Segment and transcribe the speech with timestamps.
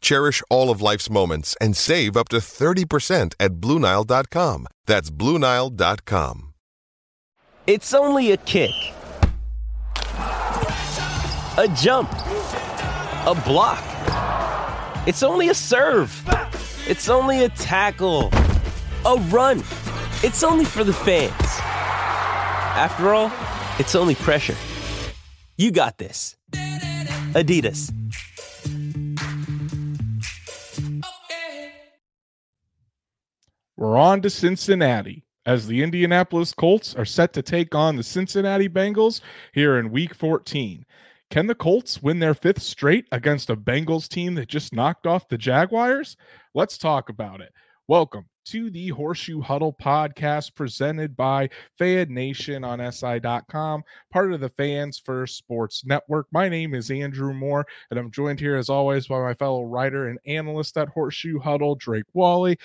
[0.00, 4.66] Cherish all of life's moments and save up to 30% at BlueNile.com.
[4.86, 6.46] That's BlueNile.com.
[7.66, 8.72] It's only a kick,
[11.56, 13.84] a jump, a block.
[15.06, 16.10] It's only a serve.
[16.88, 18.30] It's only a tackle,
[19.04, 19.58] a run.
[20.24, 21.30] It's only for the fans.
[22.76, 23.30] After all,
[23.78, 24.56] it's only pressure.
[25.56, 26.36] You got this.
[27.34, 27.92] Adidas.
[33.80, 38.68] We're on to Cincinnati as the Indianapolis Colts are set to take on the Cincinnati
[38.68, 39.22] Bengals
[39.54, 40.84] here in week 14.
[41.30, 45.28] Can the Colts win their fifth straight against a Bengals team that just knocked off
[45.28, 46.18] the Jaguars?
[46.54, 47.54] Let's talk about it.
[47.90, 54.50] Welcome to the Horseshoe Huddle podcast presented by Fan Nation on SI.com, part of the
[54.50, 56.28] Fans First Sports Network.
[56.30, 60.06] My name is Andrew Moore, and I'm joined here as always by my fellow writer
[60.06, 62.56] and analyst at Horseshoe Huddle, Drake Wally.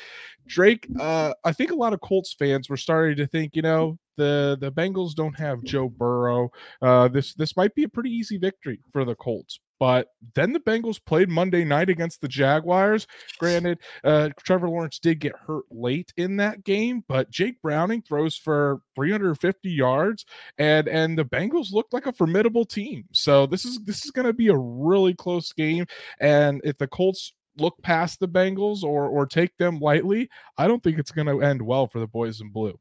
[0.46, 3.98] Drake, uh, I think a lot of Colts fans were starting to think, you know,
[4.18, 6.52] the the Bengals don't have Joe Burrow.
[6.84, 9.60] Uh, this this might be a pretty easy victory for the Colts.
[9.80, 13.08] But then the Bengals played Monday night against the Jaguars.
[13.40, 18.38] Granted, uh, Trevor Lawrence did get hurt late in that game, but Jake Browning throws
[18.38, 20.26] for 350 yards,
[20.58, 23.06] and and the Bengals looked like a formidable team.
[23.12, 25.86] So this is this is going to be a really close game.
[26.20, 30.84] And if the Colts look past the Bengals or or take them lightly, I don't
[30.84, 32.80] think it's going to end well for the boys in blue.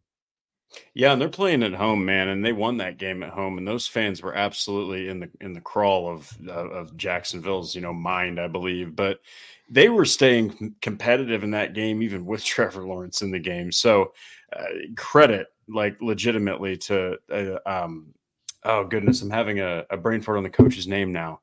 [0.95, 3.67] Yeah, and they're playing at home, man, and they won that game at home, and
[3.67, 7.93] those fans were absolutely in the in the crawl of of, of Jacksonville's you know
[7.93, 9.21] mind, I believe, but
[9.71, 13.73] they were staying competitive in that game, even with Trevor Lawrence in the game.
[13.73, 14.13] So
[14.55, 14.65] uh,
[14.97, 18.15] credit, like legitimately, to uh, um,
[18.65, 21.41] oh goodness, I'm having a, a brain fart on the coach's name now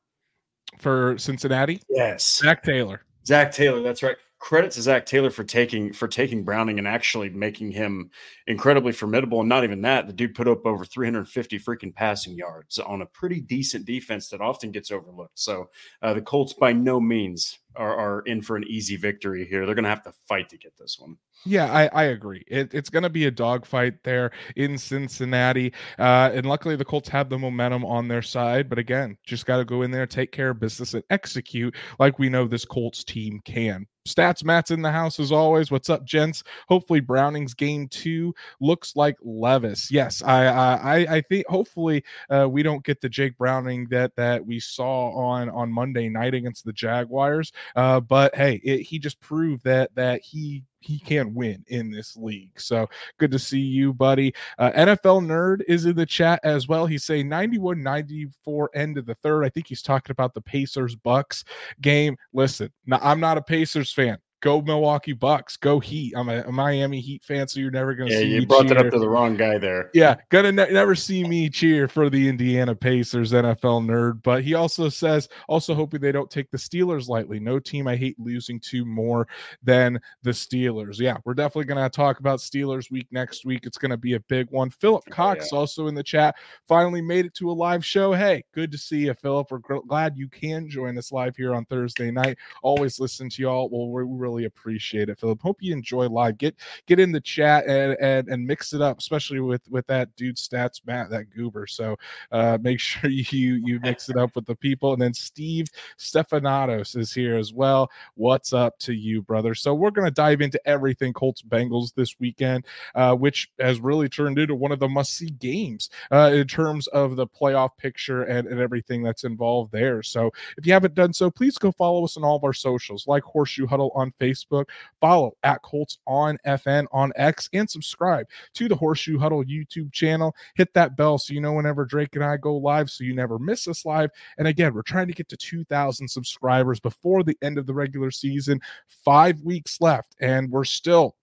[0.78, 1.82] for Cincinnati.
[1.90, 3.02] Yes, Zac Taylor.
[3.26, 7.30] Zac Taylor, that's right credit to Zac Taylor for taking for taking Browning and actually
[7.30, 8.10] making him
[8.48, 9.40] incredibly formidable.
[9.40, 13.06] And not even that, the dude put up over 350 freaking passing yards on a
[13.06, 15.40] pretty decent defense that often gets overlooked.
[15.40, 15.70] So
[16.02, 19.66] uh, the Colts by no means are, are in for an easy victory here.
[19.66, 21.18] They're going to have to fight to get this one.
[21.46, 22.44] Yeah, I, I agree.
[22.48, 25.74] It, it's going to be a dogfight there in Cincinnati.
[25.98, 28.70] Uh, and luckily, the Colts have the momentum on their side.
[28.70, 32.20] But again, just got to go in there, take care of business, and execute like
[32.20, 33.88] we know this Colts team can.
[34.08, 35.70] Stats Matt's in the house as always.
[35.70, 36.44] What's up, gents?
[36.68, 39.92] Hopefully, Browning's game two looks like Levis.
[39.92, 44.44] Yes, I I, I think hopefully uh, we don't get the Jake Browning that that
[44.44, 47.52] we saw on on Monday night against the Jaguars.
[47.76, 52.18] Uh, but hey, it, he just proved that that he he can win in this
[52.18, 52.60] league.
[52.60, 52.90] So
[53.20, 54.34] good to see you, buddy.
[54.58, 56.86] Uh, NFL Nerd is in the chat as well.
[56.86, 59.44] He's saying 91 94 end of the third.
[59.44, 61.44] I think he's talking about the Pacers Bucks
[61.82, 62.18] game.
[62.34, 66.14] Listen, now, I'm not a Pacers fan go Milwaukee Bucks, go Heat.
[66.16, 68.26] I'm a, a Miami Heat fan, so you're never going to see.
[68.26, 68.76] yeah, you brought cheer.
[68.76, 69.90] that up to the wrong guy there.
[69.94, 74.22] Yeah, gonna ne- never see me cheer for the Indiana Pacers, NFL nerd.
[74.24, 77.40] But he also says, also hoping they don't take the Steelers lightly.
[77.40, 79.28] No team I hate losing to more
[79.64, 81.00] than the Steelers.
[81.00, 83.66] Yeah, we're definitely going to talk about Steelers week next week.
[83.66, 84.70] It's going to be a big one.
[84.70, 85.60] Philip Cox oh, yeah.
[85.60, 86.36] also in the chat.
[86.68, 88.14] Finally made it to a live show.
[88.14, 89.52] Hey, good to see you, Philip.
[89.52, 92.38] We're glad you can join us live here on Thursday night.
[92.64, 93.70] Always listen to y'all.
[93.70, 95.42] Well, we're really really appreciate it, Philip.
[95.42, 96.38] Hope you enjoy live.
[96.38, 96.56] Get
[96.88, 100.38] get in the chat and and, and mix it up, especially with with that dude
[100.38, 101.68] stats Matt, that goober.
[101.68, 101.98] So
[102.32, 104.94] uh, make sure you you mix it up with the people.
[104.94, 105.68] And then Steve
[105.98, 107.90] Stefanatos is here as well.
[108.16, 109.54] What's up to you, brother?
[109.54, 114.40] So we're gonna dive into everything Colts Bengals this weekend, uh, which has really turned
[114.40, 118.48] into one of the must see games uh, in terms of the playoff picture and,
[118.48, 120.02] and everything that's involved there.
[120.04, 123.08] So if you haven't done so, please go follow us on all of our socials,
[123.08, 124.66] like Horseshoe Huddle on Facebook,
[125.00, 130.36] follow at Colts on FN on X, and subscribe to the Horseshoe Huddle YouTube channel.
[130.56, 133.40] Hit that bell so you know whenever Drake and I go live, so you never
[133.40, 134.12] miss us live.
[134.38, 138.12] And again, we're trying to get to 2,000 subscribers before the end of the regular
[138.12, 138.62] season.
[138.88, 141.16] Five weeks left, and we're still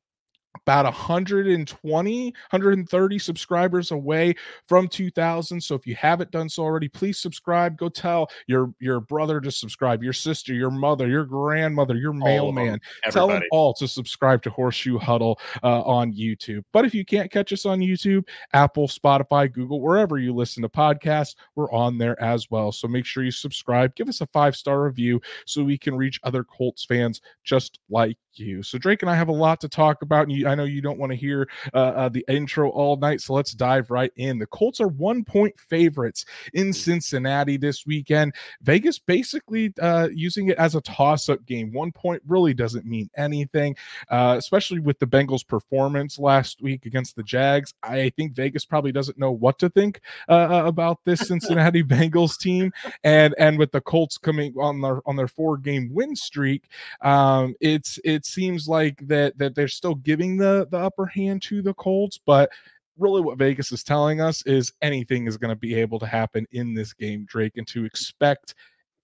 [0.54, 4.34] about 120 130 subscribers away
[4.66, 7.76] from 2000 so if you haven't done so already please subscribe.
[7.76, 12.80] Go tell your your brother to subscribe your sister your mother your grandmother your mailman.
[13.10, 16.64] Tell them all to subscribe to horseshoe huddle uh, on youtube.
[16.72, 20.68] But if you can't catch us on youtube apple spotify google wherever you listen to
[20.68, 22.72] podcasts we're on there as well.
[22.72, 23.94] So make sure you subscribe.
[23.94, 28.16] Give us a five star review so we can reach other colts fans just like
[28.34, 28.62] you.
[28.62, 30.80] So drake and i have a lot to talk about and you I know you
[30.80, 34.38] don't want to hear uh, uh, the intro all night, so let's dive right in.
[34.38, 36.24] The Colts are one point favorites
[36.54, 38.34] in Cincinnati this weekend.
[38.62, 41.72] Vegas basically uh, using it as a toss up game.
[41.72, 43.76] One point really doesn't mean anything,
[44.10, 47.74] uh, especially with the Bengals' performance last week against the Jags.
[47.82, 52.38] I think Vegas probably doesn't know what to think uh, uh, about this Cincinnati Bengals
[52.38, 52.72] team,
[53.04, 56.64] and and with the Colts coming on their on their four game win streak,
[57.02, 61.62] um, it's it seems like that that they're still giving the the upper hand to
[61.62, 62.50] the Colts, but
[62.98, 66.46] really what Vegas is telling us is anything is going to be able to happen
[66.52, 68.54] in this game, Drake, and to expect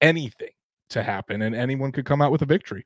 [0.01, 0.51] anything
[0.91, 2.85] to happen and anyone could come out with a victory.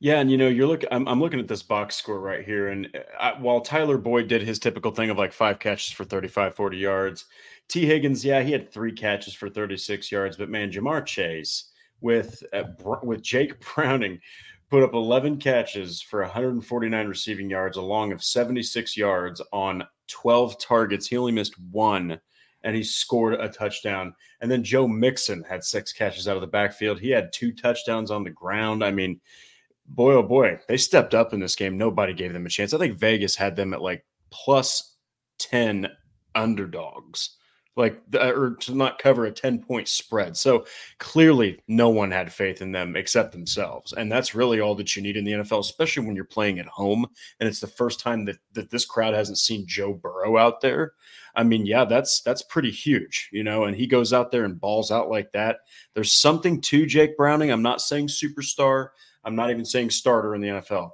[0.00, 0.88] Yeah, and you know, you're looking.
[0.92, 4.28] I'm, I'm looking at this box score right here, and uh, I, while Tyler Boyd
[4.28, 7.24] did his typical thing of like five catches for 35, 40 yards,
[7.66, 12.44] Tee Higgins, yeah, he had three catches for 36 yards, but man, Ja'Marr Chase with
[12.52, 12.64] uh,
[13.02, 14.20] with Jake Browning
[14.70, 20.58] put up 11 catches for 149 receiving yards, a long of 76 yards on 12
[20.58, 21.06] targets.
[21.06, 22.20] He only missed one,
[22.62, 24.14] and he scored a touchdown.
[24.40, 27.00] And then Joe Mixon had six catches out of the backfield.
[27.00, 28.84] He had two touchdowns on the ground.
[28.84, 29.20] I mean,
[29.86, 31.78] boy, oh boy, they stepped up in this game.
[31.78, 32.74] Nobody gave them a chance.
[32.74, 34.96] I think Vegas had them at like plus
[35.38, 35.88] 10
[36.34, 37.37] underdogs
[37.78, 40.36] like or to not cover a 10 point spread.
[40.36, 40.66] So
[40.98, 43.92] clearly no one had faith in them except themselves.
[43.92, 46.66] And that's really all that you need in the NFL, especially when you're playing at
[46.66, 47.06] home
[47.38, 50.94] and it's the first time that that this crowd hasn't seen Joe Burrow out there.
[51.36, 54.60] I mean, yeah, that's that's pretty huge, you know, and he goes out there and
[54.60, 55.60] balls out like that.
[55.94, 57.52] There's something to Jake Browning.
[57.52, 58.88] I'm not saying superstar.
[59.22, 60.90] I'm not even saying starter in the NFL.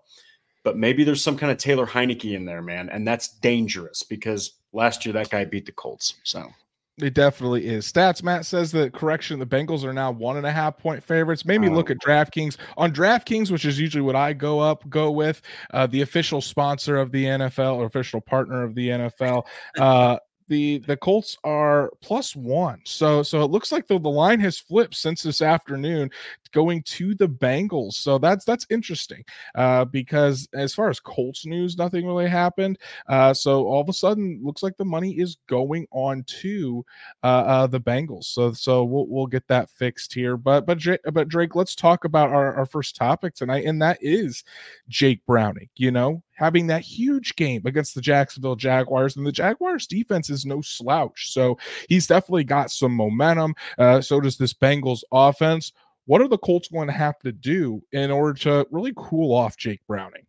[0.65, 4.53] But maybe there's some kind of Taylor Heinicke in there, man, and that's dangerous because
[4.73, 6.15] last year that guy beat the Colts.
[6.25, 6.51] So
[6.99, 7.91] it definitely is.
[7.91, 11.45] Stats Matt says that correction, the Bengals are now one and a half point favorites.
[11.45, 11.99] Maybe look at.
[11.99, 12.57] DraftKings.
[12.77, 15.43] On DraftKings, which is usually what I go up, go with,
[15.73, 19.45] uh, the official sponsor of the NFL or official partner of the NFL.
[19.79, 20.19] Uh,
[20.49, 22.81] the the Colts are plus one.
[22.85, 26.11] So so it looks like the, the line has flipped since this afternoon
[26.53, 27.95] going to the Bengals.
[27.95, 29.25] So that's that's interesting
[29.55, 32.79] uh, because as far as Colts news, nothing really happened.
[33.09, 36.85] Uh, so all of a sudden, looks like the money is going on to
[37.23, 38.25] uh, uh the Bengals.
[38.25, 40.37] So so we'll we'll get that fixed here.
[40.37, 40.79] But but
[41.13, 44.45] but Drake, let's talk about our, our first topic tonight, and that is
[44.89, 45.69] Jake Browning.
[45.77, 50.45] You know, having that huge game against the Jacksonville Jaguars, and the Jaguars defense is
[50.45, 51.33] no slouch.
[51.33, 53.55] So he's definitely got some momentum.
[53.79, 55.73] Uh, so does this Bengals offense.
[56.07, 59.57] What are the Colts going to have to do in order to really cool off
[59.57, 60.27] Jake Browning?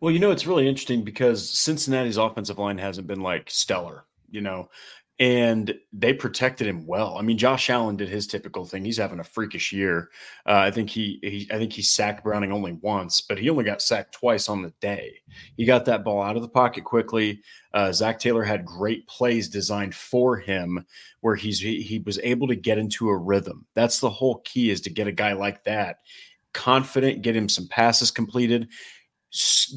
[0.00, 4.04] Well, you know, it's really interesting because Cincinnati's offensive line hasn't been like stellar.
[4.30, 4.70] You know,
[5.22, 7.16] and they protected him well.
[7.16, 8.84] I mean, Josh Allen did his typical thing.
[8.84, 10.10] He's having a freakish year.
[10.44, 13.62] Uh, I think he, he, I think he sacked Browning only once, but he only
[13.62, 15.14] got sacked twice on the day.
[15.56, 17.40] He got that ball out of the pocket quickly.
[17.72, 20.84] Uh, Zac Taylor had great plays designed for him,
[21.20, 23.64] where he's he, he was able to get into a rhythm.
[23.74, 25.98] That's the whole key is to get a guy like that
[26.52, 28.68] confident, get him some passes completed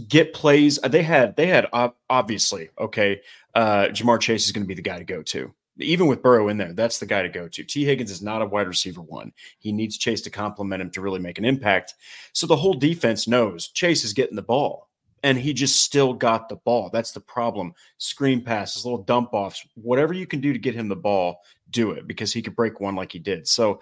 [0.09, 0.79] get plays.
[0.79, 1.67] They had they had
[2.09, 3.21] obviously okay
[3.53, 5.53] uh, Ja'Marr Chase is going to be the guy to go to.
[5.79, 7.63] Even with Burrow in there, that's the guy to go to.
[7.63, 9.33] Tee Higgins is not a wide receiver one.
[9.59, 11.95] He needs Chase to complement him to really make an impact.
[12.33, 14.87] So the whole defense knows Chase is getting the ball.
[15.25, 16.91] and he just still got the ball.
[16.93, 17.73] That's the problem.
[17.97, 21.41] Screen passes, little dump offs, whatever you can do to get him the ball,
[21.75, 23.47] do it because he could break one like he did.
[23.47, 23.81] So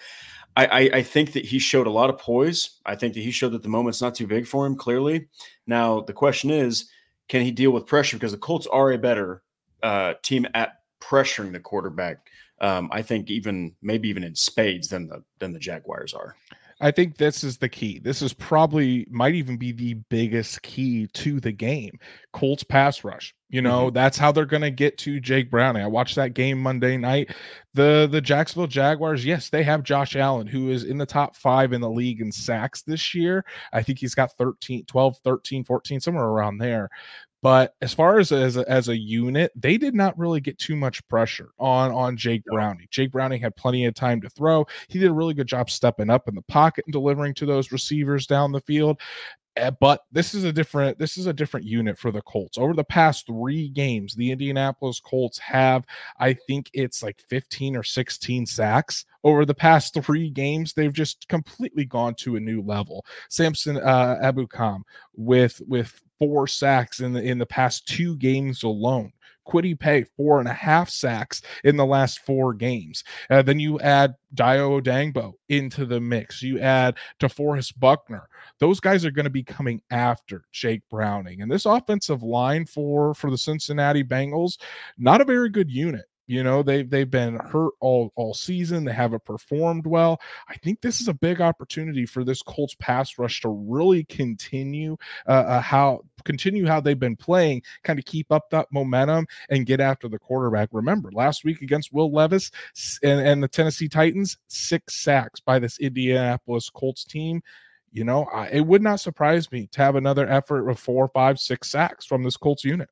[0.55, 2.79] I, I, I think that he showed a lot of poise.
[2.85, 5.27] I think that he showed that the moment's not too big for him, clearly.
[5.67, 6.89] Now, the question is,
[7.29, 8.17] can he deal with pressure?
[8.17, 9.43] Because the Colts are a better
[9.81, 12.29] uh, team at pressuring the quarterback.
[12.61, 16.35] Um, I think even maybe even in spades than the than the Jaguars are.
[16.79, 17.99] I think this is the key.
[17.99, 21.97] This is probably might even be the biggest key to the game.
[22.31, 23.33] Colts pass rush.
[23.53, 23.93] You know, mm-hmm.
[23.93, 25.83] that's how they're going to get to Jake Browning.
[25.83, 27.29] I watched that game Monday night.
[27.75, 31.71] The the Jacksonville Jaguars, yes, they have Josh Allen who is in the top 5
[31.71, 33.45] in the league in sacks this year.
[33.71, 36.89] I think he's got 13 12 13 14 somewhere around there.
[37.43, 40.75] But as far as as a, as a unit, they did not really get too
[40.75, 42.87] much pressure on on Jake Browning.
[42.89, 44.65] Jake Browning had plenty of time to throw.
[44.87, 47.71] He did a really good job stepping up in the pocket and delivering to those
[47.71, 48.99] receivers down the field.
[49.55, 52.57] Eh, but this is a different this is a different unit for the Colts.
[52.57, 55.85] Over the past 3 games, the Indianapolis Colts have
[56.19, 59.05] I think it's like 15 or 16 sacks.
[59.23, 63.05] Over the past 3 games, they've just completely gone to a new level.
[63.29, 64.81] Samson uh, Ebukam
[65.15, 69.11] with with four sacks in the in the past two games alone.
[69.47, 73.03] Kwity Paye, four and a half sacks in the last four games.
[73.29, 76.41] Uh, then you add Dayo Odeyingbo into the mix.
[76.41, 78.27] You add DeForest Buckner.
[78.59, 81.41] Those guys are going to be coming after Jake Browning.
[81.41, 84.57] And this offensive line for for the Cincinnati Bengals,
[84.97, 86.05] not a very good unit.
[86.33, 88.85] You know, they've they've been hurt all all season.
[88.85, 90.19] They haven't performed well.
[90.49, 94.97] I think this is a big opportunity for this Colts pass rush to really continue
[95.27, 99.67] uh, uh, how continue how they've been playing, kind of keep up that momentum and
[99.67, 100.69] get after the quarterback.
[100.71, 102.49] Remember, last week against Will Levis
[103.03, 107.43] and, and the Tennessee Titans, six sacks by this Indianapolis Colts team
[107.91, 111.39] you know, I, it would not surprise me to have another effort of four, five,
[111.39, 112.89] six sacks from this Colts unit.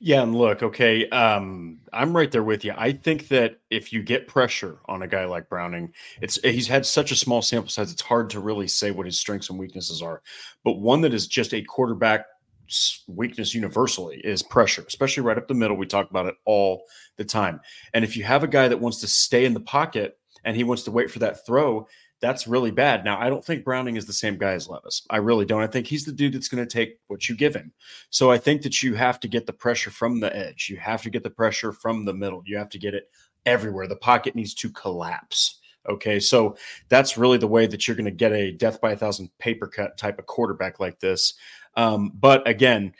[0.00, 2.74] Yeah, and look, okay, um, I'm right there with you.
[2.76, 6.84] I think that if you get pressure on a guy like Browning, it's he's had
[6.84, 10.02] such a small sample size, it's hard to really say what his strengths and weaknesses
[10.02, 10.22] are.
[10.64, 12.26] But one that is just a quarterback
[13.08, 15.76] weakness universally is pressure, especially right up the middle.
[15.76, 16.84] We talk about it all
[17.16, 17.60] the time.
[17.94, 20.64] And if you have a guy that wants to stay in the pocket and he
[20.64, 21.88] wants to wait for that throw,
[22.20, 23.04] that's really bad.
[23.04, 25.06] Now, I don't think Browning is the same guy as Levis.
[25.08, 25.62] I really don't.
[25.62, 27.72] I think he's the dude that's going to take what you give him.
[28.10, 30.68] So I think that you have to get the pressure from the edge.
[30.68, 32.42] You have to get the pressure from the middle.
[32.44, 33.10] You have to get it
[33.46, 33.86] everywhere.
[33.86, 35.60] The pocket needs to collapse.
[35.88, 36.20] Okay.
[36.20, 36.56] So
[36.90, 39.66] that's really the way that you're going to get a death by a thousand paper
[39.66, 41.34] cut type of quarterback like this.
[41.76, 42.92] Um, but again,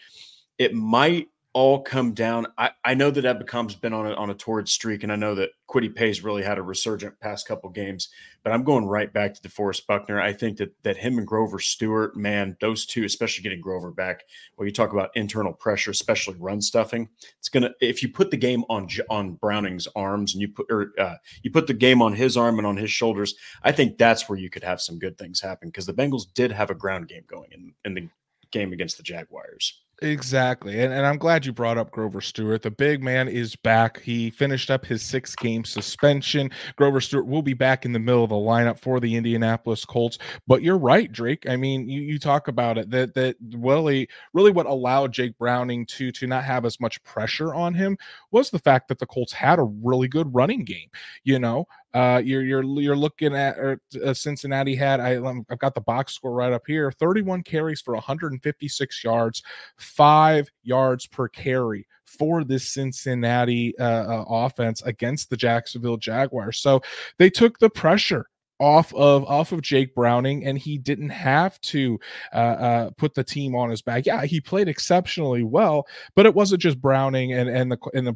[0.58, 2.46] it might all come down.
[2.56, 5.34] I, I know that Ebukam's been on a, on a torrid streak, and I know
[5.34, 8.08] that Kwity Paye's really had a resurgent past couple games.
[8.42, 10.20] But I'm going right back to DeForest Buckner.
[10.20, 14.24] I think that that him and Grover Stewart, man, those two, especially getting Grover back,
[14.56, 17.72] when you talk about internal pressure, especially run stuffing, it's gonna.
[17.80, 21.50] If you put the game on on Browning's arms and you put or uh, you
[21.50, 24.50] put the game on his arm and on his shoulders, I think that's where you
[24.50, 27.50] could have some good things happen because the Bengals did have a ground game going
[27.52, 28.08] in in the
[28.50, 29.82] game against the Jaguars.
[30.02, 30.80] Exactly.
[30.80, 32.62] And, and I'm glad you brought up Grover Stewart.
[32.62, 34.00] The big man is back.
[34.00, 36.50] He finished up his six game suspension.
[36.76, 40.16] Grover Stewart will be back in the middle of the lineup for the Indianapolis Colts.
[40.46, 41.46] But you're right, Drake.
[41.46, 45.84] I mean, you, you talk about it that that really really what allowed Jake Browning
[45.86, 47.98] to to not have as much pressure on him
[48.30, 50.88] was the fact that the Colts had a really good running game.
[51.24, 55.16] You know, uh, you're you're you're looking at or uh, Cincinnati had I
[55.50, 56.92] I've got the box score right up here.
[56.92, 59.42] 31 carries for 156 yards,
[59.76, 66.58] five yards per carry for this Cincinnati uh, uh, offense against the Jacksonville Jaguars.
[66.58, 66.80] So
[67.18, 68.26] they took the pressure
[68.60, 71.98] off of off of Jake Browning, and he didn't have to
[72.32, 74.06] uh, uh, put the team on his back.
[74.06, 78.14] Yeah, he played exceptionally well, but it wasn't just Browning and and the and the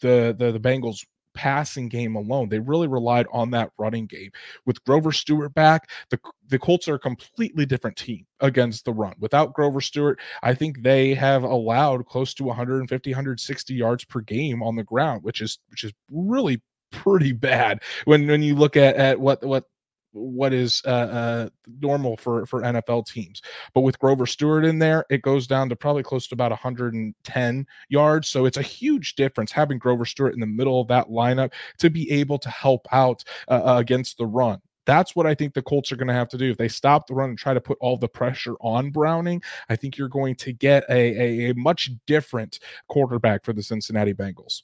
[0.00, 2.48] the the, the Bengals passing game alone.
[2.48, 4.30] They really relied on that running game.
[4.66, 6.18] With Grover Stewart back, the
[6.48, 9.14] the Colts are a completely different team against the run.
[9.18, 14.62] Without Grover Stewart, I think they have allowed close to 150 160 yards per game
[14.62, 16.60] on the ground, which is which is really
[16.90, 19.64] pretty bad when when you look at at what what
[20.12, 21.48] what is uh, uh,
[21.80, 23.42] normal for for NFL teams.
[23.74, 27.66] But with Grover Stewart in there, it goes down to probably close to about 110
[27.88, 28.28] yards.
[28.28, 31.90] So it's a huge difference having Grover Stewart in the middle of that lineup to
[31.90, 34.60] be able to help out uh, uh against the run.
[34.86, 36.50] That's what I think the Colts are going to have to do.
[36.50, 39.76] If they stop the run and try to put all the pressure on Browning, I
[39.76, 44.62] think you're going to get a, a, a much different quarterback for the Cincinnati Bengals.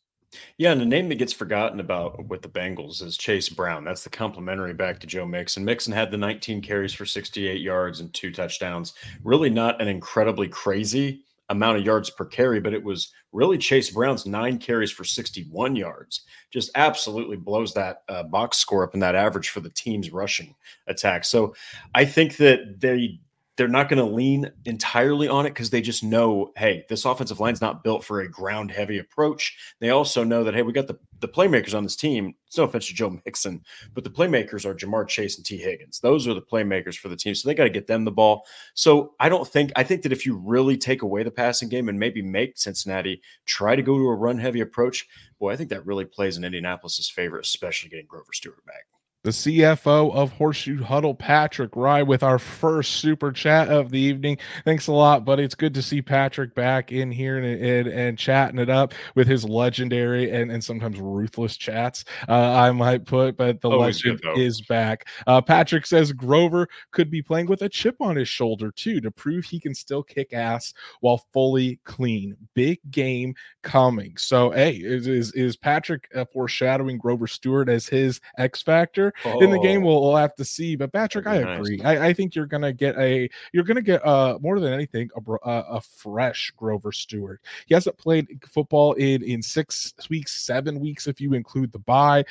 [0.58, 3.84] Yeah, and the name that gets forgotten about with the Bengals is Chase Brown.
[3.84, 5.64] That's the complimentary back to Joe Mixon.
[5.64, 8.94] Mixon had the 19 carries for 68 yards and two touchdowns.
[9.22, 13.90] Really not an incredibly crazy amount of yards per carry, but it was really Chase
[13.90, 16.22] Brown's nine carries for 61 yards.
[16.50, 20.54] Just absolutely blows that uh, box score up in that average for the team's rushing
[20.86, 21.24] attack.
[21.24, 21.54] So
[21.94, 23.20] I think that they
[23.56, 27.40] they're not going to lean entirely on it because they just know, hey, this offensive
[27.40, 29.56] line's not built for a ground heavy approach.
[29.80, 32.34] They also know that, hey, we got the, the playmakers on this team.
[32.46, 33.62] It's no offense to Joe Mixon,
[33.94, 36.00] but the playmakers are Ja'Marr Chase and Tee Higgins.
[36.00, 37.34] Those are the playmakers for the team.
[37.34, 38.44] So they got to get them the ball.
[38.74, 41.88] So I don't think, I think that if you really take away the passing game
[41.88, 45.08] and maybe make Cincinnati try to go to a run heavy approach,
[45.40, 48.86] boy, I think that really plays in Indianapolis's favor, especially getting Grover Stewart back
[49.26, 54.38] the CFO of Horseshoe Huddle, Patrick Rye, with our first super chat of the evening.
[54.64, 55.42] Thanks a lot, buddy.
[55.42, 59.26] It's good to see Patrick back in here and, and, and chatting it up with
[59.26, 64.22] his legendary and, and sometimes ruthless chats, uh, I might put, but the Always legend
[64.22, 65.08] good, is back.
[65.26, 69.10] Uh, Patrick says Grover could be playing with a chip on his shoulder, too, to
[69.10, 72.36] prove he can still kick ass while fully clean.
[72.54, 74.16] Big game coming.
[74.18, 79.12] So, hey, is, is, is Patrick uh, foreshadowing Grover Stewart as his X Factor?
[79.24, 79.40] Oh.
[79.40, 79.82] in the game.
[79.82, 80.76] We'll, we'll have to see.
[80.76, 81.76] But Patrick, I agree.
[81.76, 81.98] Nice.
[81.98, 85.32] I, I, think you're gonna get a you're gonna get uh more than anything a,
[85.48, 87.40] a, a fresh Grover Stewart.
[87.66, 92.24] He hasn't played football in in six weeks, seven weeks if you include the bye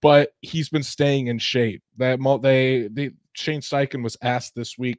[0.00, 1.82] but he's been staying in shape.
[1.96, 4.98] That they, they Shane Steichen was asked this week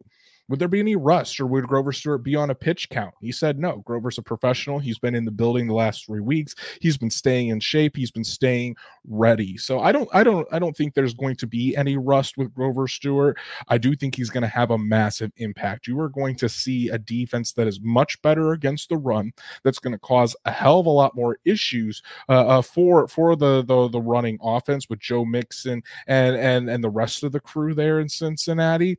[0.50, 3.14] would there be any rust or would Grover Stewart be on a pitch count?
[3.22, 3.78] He said no.
[3.86, 4.80] Grover's a professional.
[4.80, 6.56] He's been in the building the last three weeks.
[6.82, 7.96] He's been staying in shape.
[7.96, 8.76] He's been staying
[9.08, 9.58] ready.
[9.58, 12.54] So I don't, I don't, I don't think there's going to be any rust with
[12.54, 13.38] Grover Stewart.
[13.68, 15.88] I do think he's going to have a massive impact.
[15.88, 19.32] You are going to see a defense that is much better against the run.
[19.64, 23.36] That's going to cause a hell of a lot more issues uh, uh, for for
[23.36, 27.40] the, the the running offense with Joe Mixon and and and the rest of the
[27.40, 28.98] crew there in Cincinnati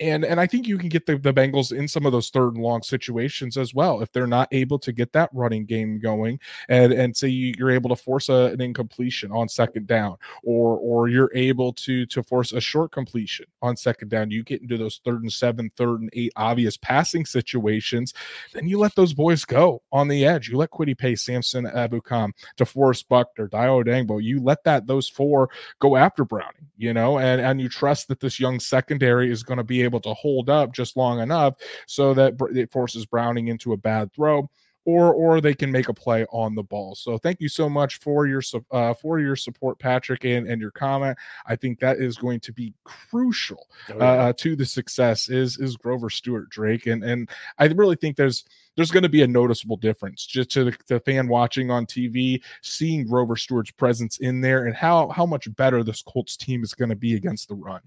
[0.00, 2.54] and and I think you can get the, the Bengals in some of those third
[2.54, 6.38] and long situations as well if they're not able to get that running game going
[6.68, 11.08] and and say you're able to force a, an incompletion on second down or or
[11.08, 15.00] you're able to to force a short completion on second down you get into those
[15.04, 18.14] third and seven third and eight obvious passing situations
[18.52, 20.48] then you let those boys go on the edge.
[20.48, 25.50] You let Kwity Paye Samson Ebukam DeForest Buckner Dayo Odeyingbo you let that those four
[25.80, 29.58] go after Browning you know and and you trust that this young secondary is going
[29.58, 31.54] to be able to hold up just long enough
[31.86, 34.48] so that it forces Browning into a bad throw
[34.88, 36.94] or or they can make a play on the ball.
[36.94, 40.70] So thank you so much for your uh, for your support, Patrick, and and your
[40.70, 41.18] comment.
[41.46, 44.04] I think that is going to be crucial oh, yeah.
[44.04, 45.28] uh, to the success.
[45.28, 48.46] Is is Grover Stewart Drake, and and I really think there's
[48.76, 52.42] there's going to be a noticeable difference just to the, the fan watching on TV,
[52.62, 56.72] seeing Grover Stewart's presence in there, and how how much better this Colts team is
[56.72, 57.82] going to be against the run.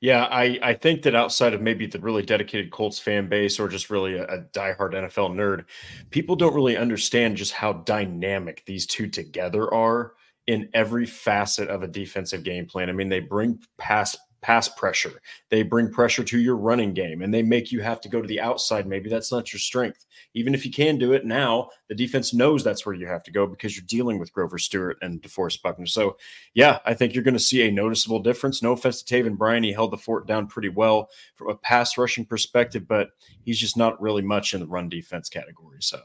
[0.00, 3.68] Yeah, I, I think that outside of maybe the really dedicated Colts fan base or
[3.68, 5.64] just really a, a diehard NFL nerd,
[6.10, 10.12] people don't really understand just how dynamic these two together are
[10.46, 12.90] in every facet of a defensive game plan.
[12.90, 15.22] I mean, they bring pass pass pressure.
[15.48, 18.28] They bring pressure to your running game and they make you have to go to
[18.28, 18.86] the outside.
[18.86, 20.04] Maybe that's not your strength.
[20.34, 23.30] Even if you can do it now, the defense knows that's where you have to
[23.30, 25.86] go because you're dealing with Grover Stewart and DeForest Buckner.
[25.86, 26.18] So,
[26.52, 28.62] yeah, I think you're going to see a noticeable difference.
[28.62, 29.62] No offense to Taven Bryan.
[29.62, 33.12] He held the fort down pretty well from a pass rushing perspective, but
[33.44, 35.78] he's just not really much in the run defense category.
[35.80, 36.02] So,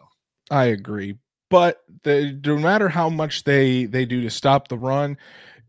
[0.49, 1.17] I agree.
[1.49, 5.17] But the, no matter how much they they do to stop the run,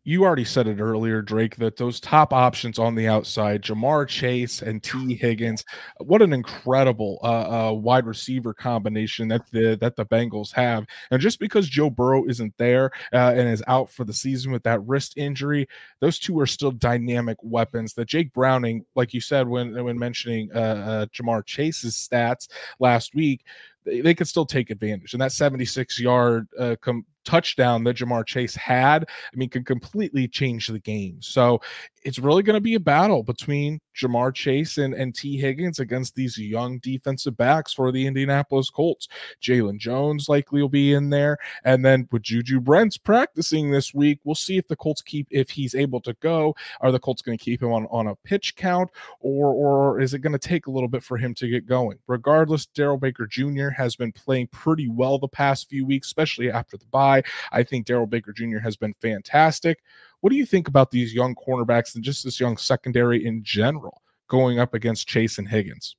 [0.04, 4.62] you already said it earlier, Drake, that those top options on the outside, Ja'Marr Chase
[4.62, 5.64] and Tee Higgins,
[5.98, 10.86] what an incredible uh, uh, wide receiver combination that the that the Bengals have.
[11.10, 14.62] And just because Joe Burrow isn't there uh, and is out for the season with
[14.62, 15.68] that wrist injury,
[16.00, 17.94] those two are still dynamic weapons.
[17.94, 23.14] That Jake Browning, like you said when when mentioning uh, uh, Ja'Marr Chase's stats last
[23.14, 23.44] week,
[23.84, 25.12] they, they could still take advantage.
[25.12, 30.28] And that 76 yard uh, com- touchdown that Ja'Marr Chase had, I mean, could completely
[30.28, 31.18] change the game.
[31.20, 31.60] So
[32.02, 36.14] it's really going to be a battle between Jamar Chase and, and Tee Higgins against
[36.14, 39.08] these young defensive backs for the Indianapolis Colts.
[39.42, 41.36] Jaylon Jones likely will be in there.
[41.64, 45.50] And then with Juju Brents practicing this week, we'll see if the Colts keep, if
[45.50, 46.54] he's able to go.
[46.80, 50.14] Are the Colts going to keep him on, on a pitch count or, or is
[50.14, 51.98] it going to take a little bit for him to get going?
[52.06, 53.68] Regardless, Darrell Baker Jr.
[53.68, 57.09] has been playing pretty well the past few weeks, especially after the bye.
[57.52, 58.58] I think Darrell Baker Jr.
[58.58, 59.78] has been fantastic.
[60.20, 64.02] What do you think about these young cornerbacks and just this young secondary in general
[64.28, 65.96] going up against Chase and Higgins?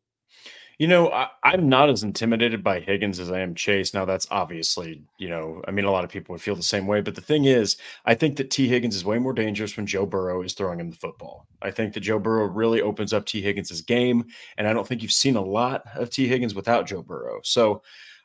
[0.81, 3.93] You know, I, am not as intimidated by Higgins as I am Chase.
[3.93, 6.87] Now, that's obviously, you know, I mean, a lot of people would feel the same
[6.87, 7.01] way.
[7.01, 10.07] But the thing is, I think that Tee Higgins is way more dangerous when Joe
[10.07, 11.45] Burrow is throwing him the football.
[11.61, 14.25] I think that Joe Burrow really opens up Tee Higgins' game.
[14.57, 17.41] And I don't think you've seen a lot of Tee Higgins without Joe Burrow.
[17.43, 17.83] So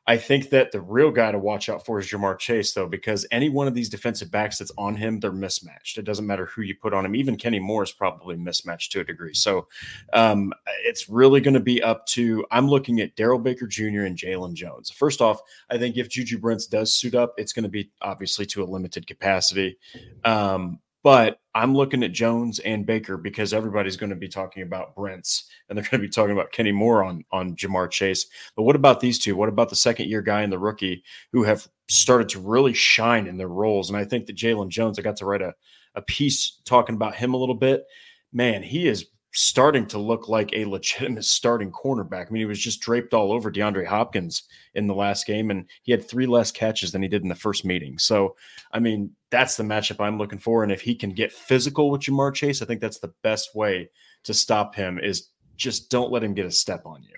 [0.08, 3.26] I think that the real guy to watch out for is Ja'Marr Chase, though, because
[3.32, 5.98] any one of these defensive backs that's on him, they're mismatched.
[5.98, 7.16] It doesn't matter who you put on him.
[7.16, 9.34] Even Kenny Moore is probably mismatched to a degree.
[9.34, 9.66] So
[10.12, 10.52] um,
[10.84, 12.46] it's really going to be up to.
[12.52, 14.02] I'm looking at Darrell Baker Jr.
[14.02, 14.90] and Jaylon Jones.
[14.90, 15.40] First off,
[15.70, 18.64] I think if Juju Brents does suit up, it's going to be obviously to a
[18.64, 19.76] limited capacity.
[20.24, 24.96] Um, but I'm looking at Jones and Baker because everybody's going to be talking about
[24.96, 28.26] Brents and they're going to be talking about Kenny Moore on on Ja'Marr Chase.
[28.56, 29.36] But what about these two?
[29.36, 33.28] What about the second year guy and the rookie who have started to really shine
[33.28, 33.88] in their roles?
[33.88, 35.54] And I think that Jaylon Jones, I got to write a,
[35.94, 37.84] a piece talking about him a little bit.
[38.32, 42.26] Man, he is starting to look like a legitimate starting cornerback.
[42.26, 44.42] I mean, he was just draped all over DeAndre Hopkins
[44.74, 47.36] in the last game, and he had three less catches than he did in the
[47.36, 47.96] first meeting.
[47.96, 48.34] So,
[48.72, 50.62] I mean, that's the matchup I'm looking for.
[50.62, 53.90] And if he can get physical with Ja'Marr Chase, I think that's the best way
[54.24, 57.16] to stop him is just don't let him get a step on you.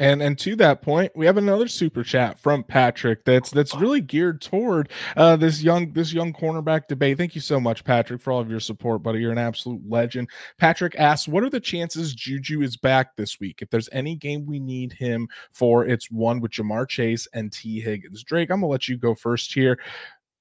[0.00, 4.00] And and to that point, we have another super chat from Patrick that's that's really
[4.00, 7.16] geared toward uh, this young this young cornerback debate.
[7.16, 9.20] Thank you so much, Patrick, for all of your support, buddy.
[9.20, 10.30] You're an absolute legend.
[10.58, 13.62] Patrick asks, "What are the chances Juju is back this week?
[13.62, 17.80] If there's any game we need him for, it's one with Ja'Marr Chase and Tee
[17.80, 19.78] Higgins." Drake, I'm gonna let you go first here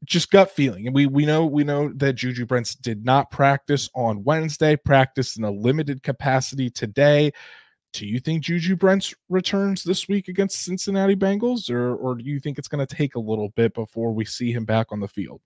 [0.03, 0.87] just gut feeling.
[0.87, 5.37] And we we know we know that Juju Brents did not practice on Wednesday, practiced
[5.37, 7.31] in a limited capacity today
[7.93, 12.39] do you think Juju Brents returns this week against Cincinnati Bengals, or or do you
[12.39, 15.07] think it's going to take a little bit before we see him back on the
[15.07, 15.41] field?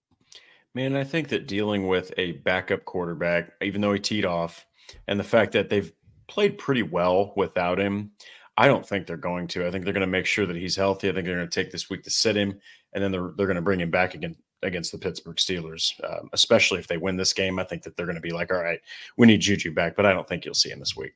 [0.74, 4.66] Man, I think that dealing with a backup quarterback, even though he teed off,
[5.08, 5.92] and the fact that they've
[6.28, 8.12] played pretty well without him,
[8.58, 9.68] I don't think they're going to.
[9.68, 11.10] I think they're going to make sure that he's healthy.
[11.10, 12.60] I think they're going to take this week to sit him,
[12.94, 16.30] and then they're they're going to bring him back again against the Pittsburgh Steelers, um,
[16.34, 17.60] especially if they win this game.
[17.60, 18.80] I think that they're going to be like, all right,
[19.18, 21.14] we need Juju back, but I don't think you'll see him this week.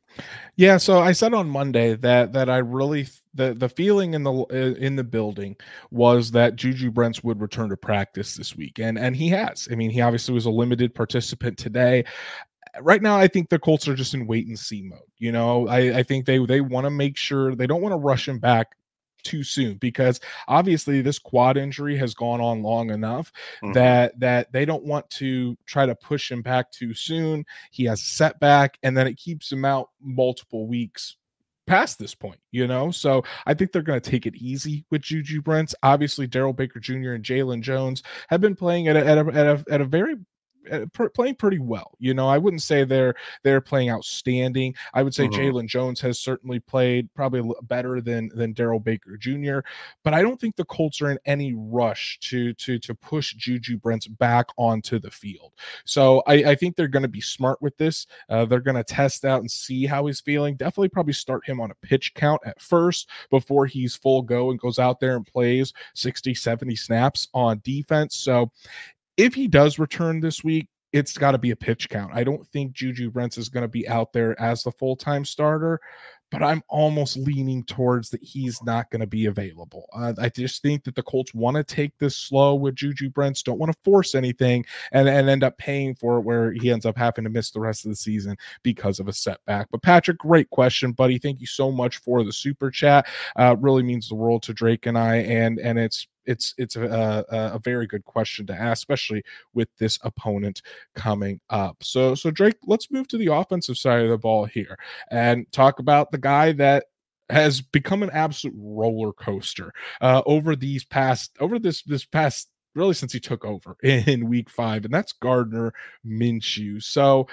[0.55, 0.77] Yeah.
[0.77, 4.33] So I said on Monday that that I really the the feeling in the
[4.79, 5.55] in the building
[5.89, 9.67] was that Juju Brents would return to practice this week, and and he has.
[9.71, 12.05] I mean, he obviously was a limited participant today
[12.79, 14.99] right now I think the Colts are just in wait and see mode.
[15.17, 17.97] You know, I, I think they they want to make sure they don't want to
[17.97, 18.77] rush him back
[19.23, 23.31] too soon because obviously this quad injury has gone on long enough
[23.63, 23.73] mm-hmm.
[23.73, 27.45] that that they don't want to try to push him back too soon.
[27.71, 31.17] He has a setback and then it keeps him out multiple weeks
[31.67, 32.91] past this point, you know.
[32.91, 35.73] So I think they're going to take it easy with Juju Brents.
[35.83, 37.13] Obviously, Darrell Baker Jr.
[37.13, 40.15] and Jaylon Jones have been playing at a, at a, at a, at a very
[41.13, 41.91] playing pretty well.
[41.99, 44.75] You know, I wouldn't say they're they're playing outstanding.
[44.93, 45.39] I would say mm-hmm.
[45.39, 49.59] Jaylon Jones has certainly played probably better than than Darrell Baker Jr.
[50.03, 53.77] But I don't think the Colts are in any rush to to to push Juju
[53.77, 55.53] Brents back onto the field.
[55.85, 58.07] So I, I think they're going to be smart with this.
[58.29, 60.55] Uh, they're going to test out and see how he's feeling.
[60.55, 64.59] Definitely probably start him on a pitch count at first before he's full go and
[64.59, 68.15] goes out there and plays 60, 70 snaps on defense.
[68.15, 68.51] So
[69.17, 72.11] if he does return this week, it's got to be a pitch count.
[72.13, 75.23] I don't think Juju Brents is going to be out there as the full time
[75.23, 75.79] starter,
[76.31, 79.87] but I'm almost leaning towards that he's not going to be available.
[79.93, 83.43] Uh, I just think that the Colts want to take this slow with Juju Brents,
[83.43, 86.85] don't want to force anything and, and end up paying for it where he ends
[86.85, 89.67] up having to miss the rest of the season because of a setback.
[89.71, 91.19] But Patrick, great question, buddy.
[91.19, 93.07] Thank you so much for the super chat.
[93.37, 97.25] Uh, really means the world to Drake and I, and and it's it's it's a,
[97.29, 100.61] a, a, very good question to ask, especially with this opponent
[100.95, 101.77] coming up.
[101.81, 104.77] So so Drake, let's move to the offensive side of the ball here
[105.09, 106.85] and talk about the guy that
[107.29, 112.93] has become an absolute roller coaster uh, over these past over this this past really
[112.93, 115.73] since he took over in week five, and that's Gardner
[116.05, 116.81] Minshew.
[116.81, 117.27] So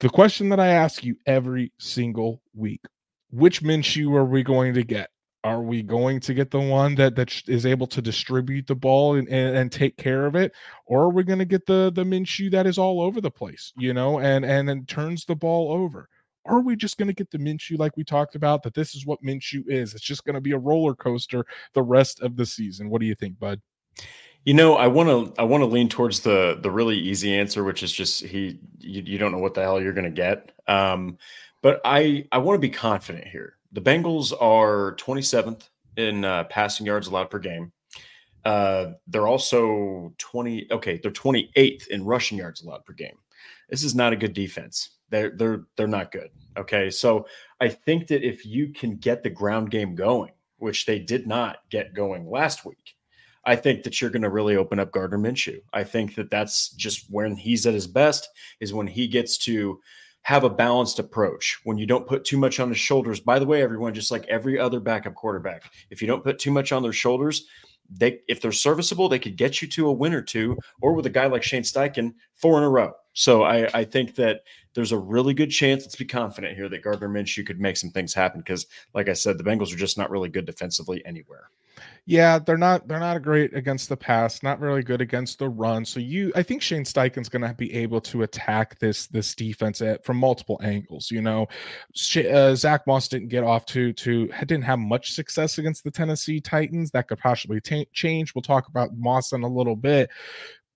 [0.00, 2.80] the question that I ask you every single week
[3.32, 5.10] which Minshew are we going to get?
[5.44, 9.16] Are we going to get the one that that is able to distribute the ball
[9.16, 10.52] and, and, and take care of it?
[10.86, 13.72] Or are we going to get the the minshew that is all over the place
[13.76, 16.08] you know and and then turns the ball over?
[16.44, 19.06] Are we just going to get the minshew like we talked about that this is
[19.06, 19.94] what minshew is?
[19.94, 22.88] It's just going to be a roller coaster the rest of the season.
[22.88, 23.60] What do you think bud?
[24.44, 27.64] You know, I want to I want to lean towards the the really easy answer,
[27.64, 30.52] which is just he you, you don't know what the hell you're going to get.
[30.68, 31.18] Um,
[31.62, 36.86] but I I want to be confident here the Bengals are 27th in uh, passing
[36.86, 37.72] yards allowed per game.
[38.44, 40.68] Uh, they're also 20.
[40.70, 43.16] Okay, they're 28th in rushing yards allowed per game.
[43.68, 44.90] This is not a good defense.
[45.10, 46.30] They're they're they're not good.
[46.56, 46.90] Okay.
[46.90, 47.26] So
[47.60, 51.58] I think that if you can get the ground game going, which they did not
[51.70, 52.96] get going last week,
[53.44, 55.60] I think that you're going to really open up Gardner Minshew.
[55.72, 58.28] I think that that's just when he's at his best
[58.60, 59.80] is when he gets to
[60.22, 63.20] have a balanced approach when you don't put too much on his shoulders.
[63.20, 66.50] By the way, everyone, just like every other backup quarterback, if you don't put too
[66.50, 67.46] much on their shoulders,
[67.90, 71.06] they if they're serviceable, they could get you to a win or two, or with
[71.06, 72.92] a guy like Shane Steichen, four in a row.
[73.14, 74.42] So I, I think that
[74.74, 77.90] there's a really good chance, let's be confident here, that Gardner Minshew could make some
[77.90, 81.50] things happen because, like I said, the Bengals are just not really good defensively anywhere
[82.04, 85.84] yeah, they're not they're not great against the pass, not really good against the run.
[85.84, 89.80] So you, I think Shane Steichen's going to be able to attack this this defense
[89.80, 91.12] at, from multiple angles.
[91.12, 91.46] You know,
[91.94, 95.92] Sh- uh, Zack Moss didn't get off to to didn't have much success against the
[95.92, 96.90] Tennessee Titans.
[96.90, 98.34] That could possibly t- change.
[98.34, 100.10] We'll talk about Moss in a little bit,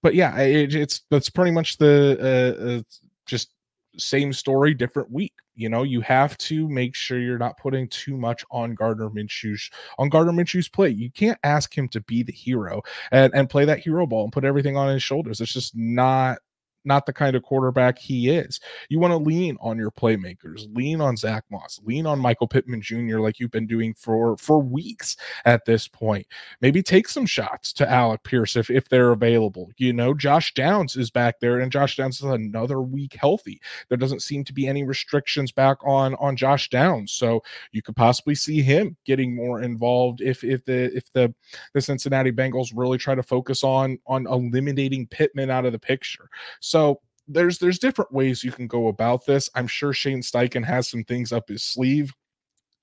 [0.04, 2.82] but yeah, it, it's that's pretty much the uh, uh,
[3.26, 3.50] just
[3.98, 5.32] same story, different week.
[5.56, 9.70] You know, you have to make sure you're not putting too much on Gardner Minshew's
[9.98, 10.96] on Gardner Minshew's plate.
[10.96, 14.32] You can't ask him to be the hero and, and play that hero ball and
[14.32, 15.40] put everything on his shoulders.
[15.40, 16.38] It's just not
[16.87, 18.61] not the kind of quarterback he is.
[18.88, 22.81] You want to lean on your playmakers, lean on Zack Moss, lean on Michael Pittman
[22.81, 23.18] Jr.
[23.18, 26.27] like you've been doing for for weeks at this point.
[26.61, 29.70] Maybe take some shots to Alec Pierce if if they're available.
[29.77, 33.61] You know, Josh Downs is back there, and Josh Downs is another week healthy.
[33.88, 37.96] There doesn't seem to be any restrictions back on on Josh Downs, so you could
[37.96, 41.35] possibly see him getting more involved if if the if the
[41.75, 46.29] the Cincinnati Bengals really try to focus on on eliminating Pittman out of the picture.
[46.61, 49.48] So so there's there's different ways you can go about this.
[49.54, 52.12] I'm sure Shane Steichen has some things up his sleeve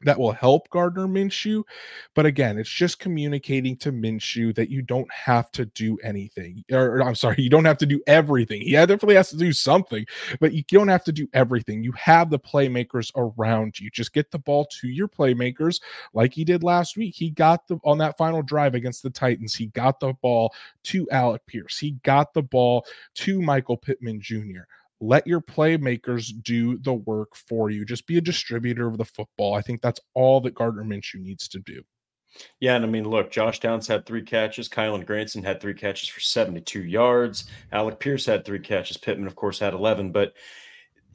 [0.04, 1.64] that will help Gardner Minshew.
[2.14, 6.64] But again, it's just communicating to Minshew that you don't have to do anything.
[6.72, 8.62] Or, or, I'm sorry, you don't have to do everything.
[8.62, 10.06] He definitely has to do something,
[10.40, 11.84] but you don't have to do everything.
[11.84, 13.90] You have the playmakers around you.
[13.90, 15.82] Just get the ball to your playmakers
[16.14, 17.16] like he did last week.
[17.16, 21.10] He got the on that final drive against the Titans, he got the ball to
[21.12, 21.78] Alec Pierce.
[21.78, 22.86] He got the ball
[23.16, 24.62] to Michael Pittman Jr
[25.04, 27.84] let your playmakers do the work for you.
[27.84, 29.54] Just be a distributor of the football.
[29.54, 31.82] I think that's all that Gardner Minshew needs to do.
[32.60, 34.70] Yeah, and I mean, look, Josh Downs had three catches.
[34.70, 37.46] Kylen Granson had three catches for 72 yards.
[37.72, 38.98] Alec Pierce had three catches.
[38.98, 40.12] Pittman, of course, had 11.
[40.12, 40.34] But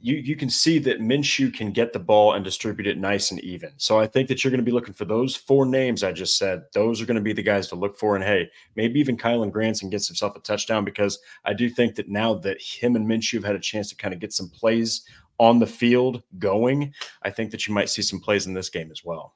[0.01, 3.39] you you can see that Minshew can get the ball and distribute it nice and
[3.41, 3.71] even.
[3.77, 6.37] So I think that you're going to be looking for those four names I just
[6.37, 6.63] said.
[6.73, 8.15] Those are going to be the guys to look for.
[8.15, 12.09] And hey, maybe even Kylen Granson gets himself a touchdown because I do think that
[12.09, 15.05] now that him and Minshew have had a chance to kind of get some plays
[15.39, 18.91] on the field going, I think that you might see some plays in this game
[18.91, 19.35] as well.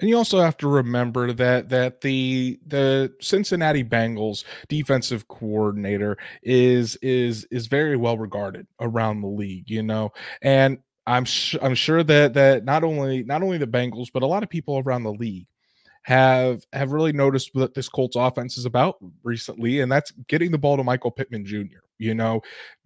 [0.00, 6.96] And you also have to remember that that the the Cincinnati Bengals defensive coordinator is
[7.02, 10.10] is is very well regarded around the league, you know.
[10.42, 14.26] And I'm sh- I'm sure that that not only not only the Bengals but a
[14.26, 15.46] lot of people around the league
[16.02, 20.58] have have really noticed what this Colts offense is about recently, and that's getting the
[20.58, 21.80] ball to Michael Pittman Jr.
[22.00, 22.40] You know,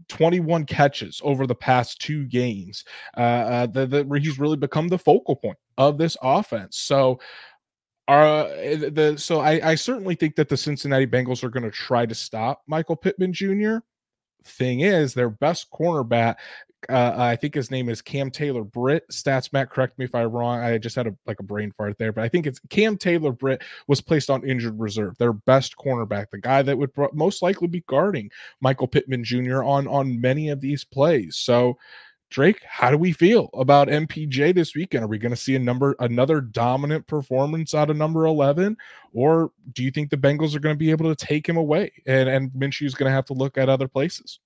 [0.08, 2.84] 21 catches over the past two games.
[3.16, 6.76] Uh, uh the he's really become the focal point of this offense.
[6.76, 7.20] So
[8.08, 12.04] uh the so I, I certainly think that the Cincinnati Bengals are going to try
[12.04, 13.78] to stop Michael Pittman Jr.
[14.44, 16.36] Thing is, their best cornerback
[16.88, 19.08] uh, I think his name is Cam Taylor Britt.
[19.08, 20.60] Stats Matt, correct me if I'm wrong.
[20.60, 23.32] I just had a like a brain fart there, but I think it's Cam Taylor
[23.32, 25.16] Britt was placed on injured reserve.
[25.18, 28.30] Their best cornerback, the guy that would most likely be guarding
[28.60, 29.62] Michael Pittman Jr.
[29.62, 31.36] on on many of these plays.
[31.36, 31.78] So,
[32.34, 35.04] Drake, how do we feel about MPJ this weekend?
[35.04, 38.76] Are we going to see a number another dominant performance out of number eleven,
[39.12, 41.92] or do you think the Bengals are going to be able to take him away
[42.06, 44.40] and and Minshew's going to have to look at other places?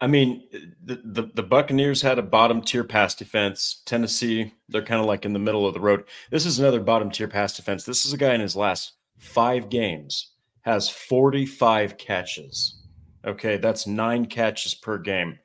[0.00, 0.48] I mean,
[0.82, 3.82] the, the, the Buccaneers had a bottom tier pass defense.
[3.84, 6.04] Tennessee, they're kind of like in the middle of the road.
[6.30, 7.84] This is another bottom tier pass defense.
[7.84, 10.30] This is a guy in his last five games
[10.62, 12.80] has 45 catches.
[13.26, 15.38] Okay, that's nine catches per game.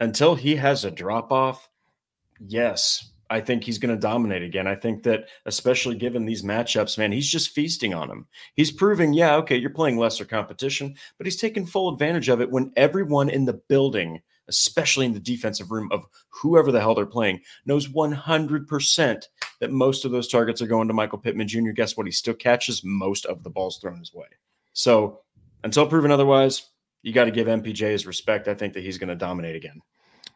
[0.00, 1.68] Until he has a drop off,
[2.38, 4.66] yes, I think he's going to dominate again.
[4.66, 8.26] I think that, especially given these matchups, man, he's just feasting on them.
[8.54, 12.50] He's proving, yeah, okay, you're playing lesser competition, but he's taking full advantage of it
[12.50, 17.06] when everyone in the building, especially in the defensive room of whoever the hell they're
[17.06, 19.24] playing, knows 100%
[19.60, 21.70] that most of those targets are going to Michael Pittman Jr.
[21.70, 22.06] Guess what?
[22.06, 24.26] He still catches most of the balls thrown his way.
[24.72, 25.22] So
[25.64, 26.70] until proven otherwise,
[27.06, 28.48] you got to give MPJ his respect.
[28.48, 29.80] I think that he's going to dominate again.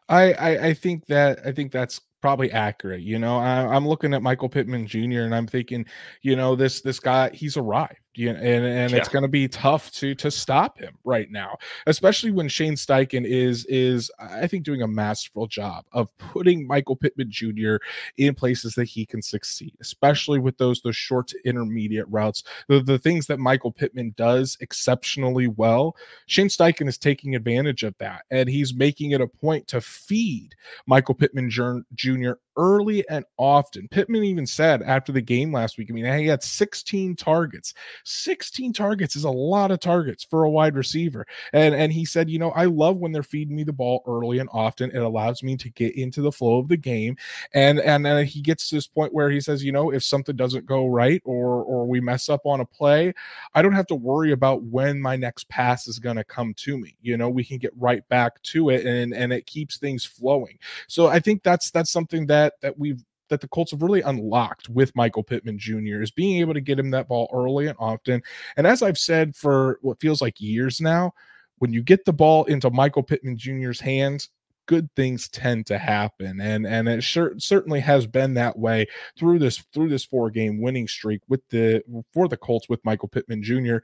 [0.09, 3.01] I, I, I think that I think that's probably accurate.
[3.01, 5.23] You know, I, am looking at Michael Pittman Jr.
[5.23, 5.85] and I'm thinking,
[6.23, 8.96] you know, this this guy he's arrived you know, and and yeah.
[8.96, 13.25] it's going to be tough to to stop him right now, especially when Shane Steichen
[13.25, 17.77] is is I think doing a masterful job of putting Michael Pittman Jr.
[18.16, 22.81] in places that he can succeed, especially with those those short to intermediate routes, the,
[22.81, 25.96] the things that Michael Pittman does exceptionally well.
[26.27, 30.55] Shane Steichen is taking advantage of that, and he's making it a point to feed
[30.87, 33.88] Michael Pittman Jr early and often.
[33.88, 37.75] Pittman even said after the game last week, I mean, he had 16 targets.
[38.05, 41.27] 16 targets is a lot of targets for a wide receiver.
[41.53, 44.39] And and he said, you know, I love when they're feeding me the ball early
[44.39, 44.91] and often.
[44.91, 47.17] It allows me to get into the flow of the game.
[47.55, 50.37] And and then he gets to this point where he says, you know, if something
[50.37, 53.13] doesn't go right or or we mess up on a play,
[53.55, 56.77] I don't have to worry about when my next pass is going to come to
[56.77, 56.97] me.
[57.01, 60.59] You know, we can get right back to it and and it keeps things flowing.
[60.89, 64.03] So I think that's that's something that that that we've that the Colts have really
[64.03, 66.03] unlocked with Michael Pittman Jr.
[66.03, 68.23] is being able to get him that ball early and often.
[68.57, 71.12] And as I've said for what feels like years now,
[71.59, 74.29] when you get the ball into Michael Pittman Jr.'s hands,
[74.66, 78.87] good things tend to happen and and it sure, certainly has been that way
[79.19, 83.09] through this through this four game winning streak with the for the Colts with Michael
[83.09, 83.79] Pittman Jr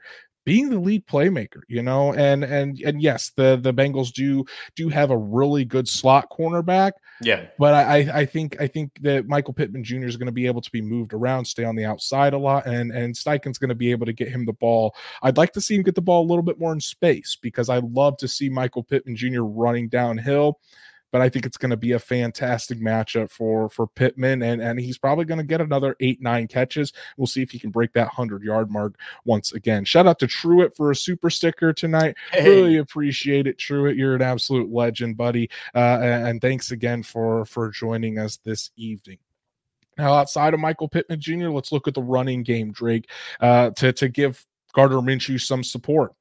[0.47, 4.87] being the lead playmaker, you know, and and and yes, the the Bengals do do
[4.87, 6.93] have a really good slot cornerback.
[7.21, 10.05] Yeah, but I I think I think that Michael Pittman Jr.
[10.05, 12.65] is going to be able to be moved around, stay on the outside a lot,
[12.65, 14.95] and and Steichen's going to be able to get him the ball.
[15.21, 17.67] I'd like to see him get the ball a little bit more in space because
[17.67, 19.41] I love to see Michael Pittman Jr.
[19.41, 20.61] running downhill
[21.17, 24.79] but I think it's going to be a fantastic matchup for for Pittman, and and
[24.79, 26.93] he's probably going to get another eight nine catches.
[27.17, 29.83] We'll see if he can break that hundred yard mark once again.
[29.83, 32.17] Shout out to Truitt for a super sticker tonight.
[32.31, 32.47] Hey.
[32.47, 33.97] Really appreciate it, Truitt.
[33.97, 39.17] You're an absolute legend, buddy, uh, and thanks again for for joining us this evening.
[39.97, 43.91] Now, outside of Michael Pittman Jr., let's look at the running game, Drake, uh, to
[43.91, 46.13] to give Gardner Minshew some support.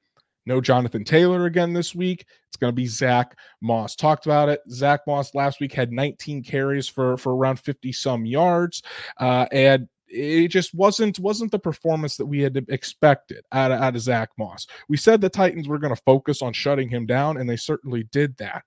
[0.47, 2.25] No Jonathan Taylor again this week.
[2.49, 3.97] It's going to be Zack Moss.
[3.97, 4.61] Talked about it.
[4.71, 8.83] Zack Moss last week had 19 carries for for around 50 some yards,
[9.19, 13.97] uh, and it just wasn't wasn't the performance that we had expected out of, out
[13.97, 14.67] of Zack Moss.
[14.89, 18.05] We said the Titans were going to focus on shutting him down, and they certainly
[18.13, 18.65] did that.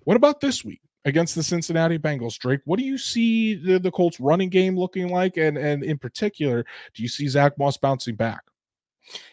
[0.00, 0.80] What about this week?
[1.04, 2.38] against the Cincinnati Bengals.
[2.38, 5.36] Drake, what do you see the, the Colts running game looking like?
[5.36, 6.64] And and in particular,
[6.94, 8.42] do you see Zack Moss bouncing back?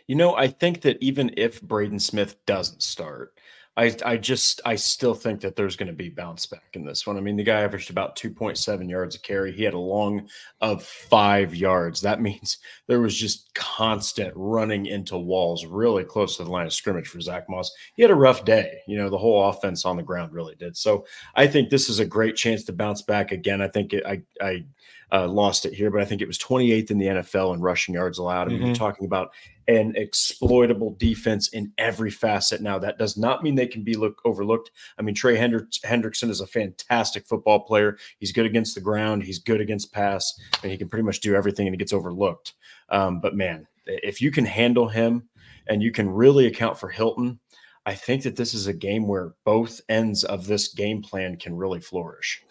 [0.08, 3.36] You know, I think that even if Braden Smith doesn't start,
[3.78, 7.06] I I just I still think that there's going to be bounce back in this
[7.06, 7.18] one.
[7.18, 9.52] I mean, the guy averaged about 2.7 yards a carry.
[9.52, 10.30] He had a long
[10.62, 12.00] of five yards.
[12.02, 16.74] That means there was just constant running into walls really close to the line of
[16.74, 17.72] scrimmage for Zack Moss.
[17.96, 18.80] He had a rough day.
[18.88, 20.78] You know, the whole offense on the ground really did.
[20.78, 23.62] So I think this is a great chance to bounce back again.
[23.62, 24.66] I think it, I I
[25.12, 27.96] uh, lost it here, but I think it was 28th in the NFL in rushing
[27.96, 28.48] yards allowed.
[28.48, 28.66] I mean, mm-hmm.
[28.68, 29.32] you're talking about
[29.68, 32.62] an exploitable defense in every facet.
[32.62, 34.72] Now, that does not mean they can be look overlooked.
[34.98, 37.98] I mean, Trey Hendrickson is a fantastic football player.
[38.20, 39.24] He's good against the ground.
[39.24, 42.54] He's good against pass, and he can pretty much do everything, and he gets overlooked.
[42.90, 45.28] Um, but man, if you can handle him
[45.68, 47.40] and you can really account for Hilton,
[47.86, 51.56] I think that this is a game where both ends of this game plan can
[51.56, 52.44] really flourish.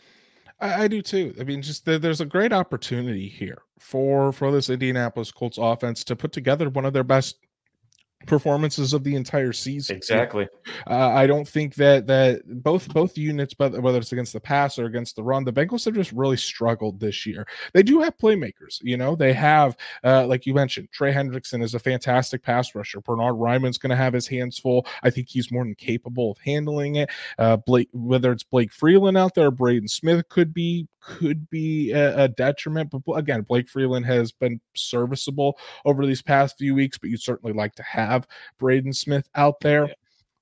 [0.61, 1.35] I, I do too.
[1.41, 6.05] I mean, just the, there's a great opportunity here for for this Indianapolis Colts offense
[6.05, 7.37] to put together one of their best
[8.27, 9.97] performances of the entire season.
[9.97, 10.49] Exactly.
[10.87, 14.79] Uh, I don't think that that both both units, but whether it's against the pass
[14.79, 17.47] or against the run, the Bengals have just really struggled this year.
[17.73, 18.81] They do have playmakers.
[18.83, 23.01] You know, they have uh, like you mentioned, Trey Hendrickson is a fantastic pass rusher.
[23.01, 24.87] Bernard Raimann's going to have his hands full.
[25.03, 27.11] I think he's more than capable of handling it.
[27.39, 32.25] Uh, Blake, whether it's Blake Freeland out there, Braden Smith could be could be a,
[32.25, 32.91] a, detriment.
[32.91, 37.53] But again, Blake Freeland has been serviceable over these past few weeks, but you'd certainly
[37.53, 38.14] like to have
[38.59, 39.87] Braden Smith out there.
[39.89, 39.95] Yeah.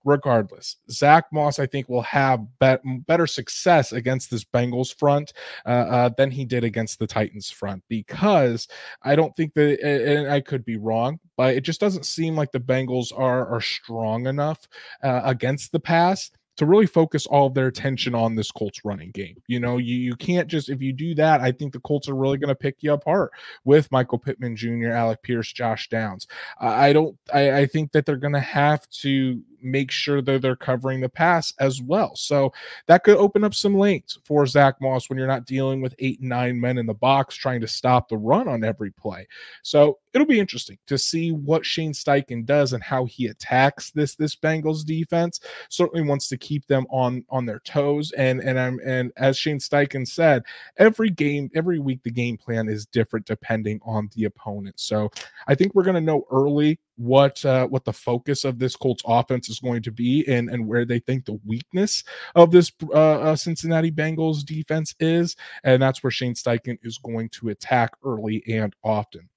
[0.05, 5.33] Regardless, Zack Moss, I think, will have better success against this Bengals front
[5.65, 8.67] uh, uh, than he did against the Titans front because
[9.05, 12.51] I don't think that, and I could be wrong, but it just doesn't seem like
[12.51, 14.67] the Bengals are are strong enough
[15.05, 19.11] uh, against the pass to really focus all of their attention on this Colts running
[19.13, 19.41] game.
[19.47, 22.15] You know, you, you can't just, if you do that, I think the Colts are
[22.15, 23.33] really going to pick you apart
[23.65, 26.27] with Michael Pittman Jr., Alec Pierce, Josh Downs.
[26.61, 30.57] I don't, I, I think that they're going to have to make sure that they're
[30.57, 32.15] covering the pass as well.
[32.17, 32.53] So
[32.87, 36.21] that could open up some lanes for Zack Moss when you're not dealing with eight
[36.21, 39.27] nine men in the box trying to stop the run on every play.
[39.63, 44.15] So it'll be interesting to see what Shane Steichen does and how he attacks this
[44.15, 45.41] this Bengals defense.
[45.69, 48.13] Certainly wants to keep them on on their toes.
[48.13, 50.43] And and I'm and as Shane Steichen said,
[50.77, 54.79] every game, every week the game plan is different depending on the opponent.
[54.79, 55.11] So
[55.47, 59.49] I think we're gonna know early what uh, what the focus of this Colts offense
[59.49, 63.37] is going to be and and where they think the weakness of this uh, uh,
[63.37, 68.75] Cincinnati Bengals defense is, and that's where Shane Steichen is going to attack early and
[68.85, 69.29] often.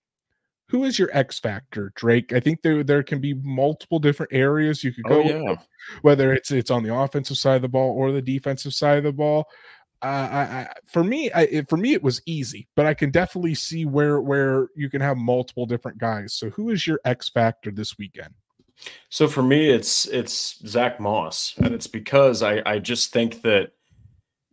[0.70, 2.34] Who is your X factor, Drake?
[2.34, 5.56] I think there there can be multiple different areas you could oh, go, oh, yeah.
[6.01, 9.03] whether it's it's on the offensive side of the ball or the defensive side of
[9.03, 9.47] the ball.
[10.02, 13.86] I, I, for me, I, for me, it was easy, but I can definitely see
[13.86, 16.34] where where you can have multiple different guys.
[16.34, 18.34] So, who is your X factor this weekend?
[19.10, 23.72] So for me, it's it's Zack Moss, and it's because I I just think that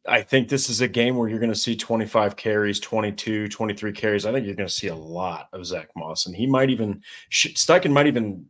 [0.07, 3.93] I think this is a game where you're going to see 25 carries, 22, 23
[3.93, 4.26] carries.
[4.26, 7.03] I think you're going to see a lot of Zack Moss, and he might even
[7.30, 8.47] Steichen might even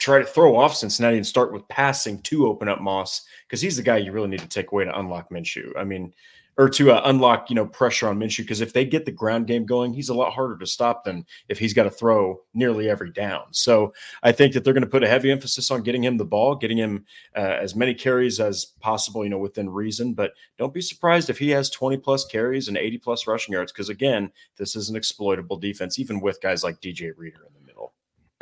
[0.00, 3.76] try to throw off Cincinnati and start with passing to open up Moss because he's
[3.76, 5.70] the guy you really need to take away to unlock Minshew.
[5.76, 6.12] I mean,
[6.56, 9.46] or to uh, unlock you know pressure on Minshew because if they get the ground
[9.46, 12.88] game going, he's a lot harder to stop than if he's got to throw nearly
[12.88, 13.44] every down.
[13.52, 13.92] So
[14.22, 16.54] I think that they're going to put a heavy emphasis on getting him the ball,
[16.54, 17.04] getting him
[17.36, 20.12] uh, as many carries as possible, you know, within reason.
[20.12, 23.72] But don't be surprised if he has 20 plus carries and 80 plus rushing yards
[23.72, 27.59] because again, this is an exploitable defense, even with guys like DJ Reader in the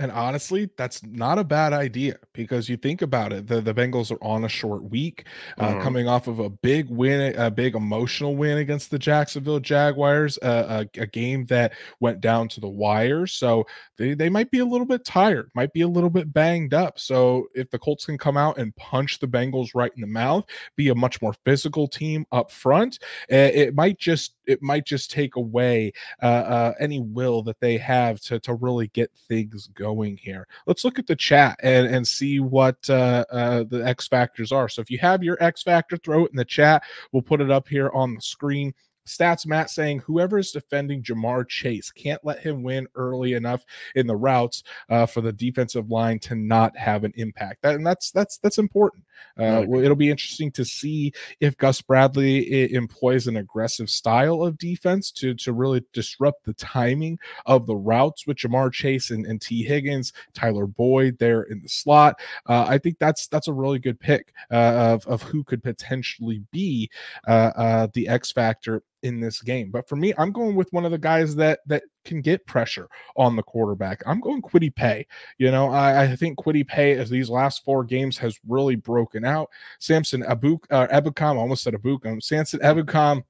[0.01, 3.49] and honestly, that's not a bad idea because you think about it.
[3.49, 5.27] The, the Bengals are on a short week,
[5.59, 5.81] uh, mm-hmm.
[5.81, 10.85] coming off of a big win, a big emotional win against the Jacksonville Jaguars, uh,
[10.97, 13.27] a, a, game that went down to the wire.
[13.27, 16.75] So they, they might be a little bit tired, might be a little bit banged
[16.75, 17.01] up.
[17.01, 20.45] So if the Colts can come out and punch the Bengals right in the mouth,
[20.77, 25.37] be a much more physical team up front, it might just it might just take
[25.37, 25.93] away
[26.23, 30.49] uh, uh, any will that they have to to really get things going here.
[30.67, 34.69] Let's look at the chat and and see what uh, uh, the X factors are.
[34.69, 36.83] So if you have your X factor, throw it in the chat.
[37.13, 38.75] We'll put it up here on the screen.
[39.09, 44.07] Stats Matt saying whoever is defending Ja'Marr Chase can't let him win early enough in
[44.07, 47.63] the routes uh, for the defensive line to not have an impact.
[47.63, 49.05] That, and that's that's that's important.
[49.37, 54.59] Uh, well, it'll be interesting to see if Gus Bradley employs an aggressive style of
[54.59, 59.41] defense to to really disrupt the timing of the routes with Ja'Marr Chase and, and
[59.41, 62.21] Tee Higgins, Tyler Boyd there in the slot.
[62.47, 66.43] Uh, I think that's that's a really good pick uh, of of who could potentially
[66.51, 66.91] be
[67.27, 69.71] uh, uh, the X factor in this game.
[69.71, 72.89] But for me, I'm going with one of the guys that that can get pressure
[73.17, 74.03] on the quarterback.
[74.07, 75.07] I'm going Kwity Paye.
[75.39, 79.25] You know, I, I think Kwity Paye as these last four games has really broken
[79.25, 79.51] out.
[79.79, 82.23] Samson Abuk uh, Ebukam, almost said Abukum.
[82.23, 83.23] Samson Ebukam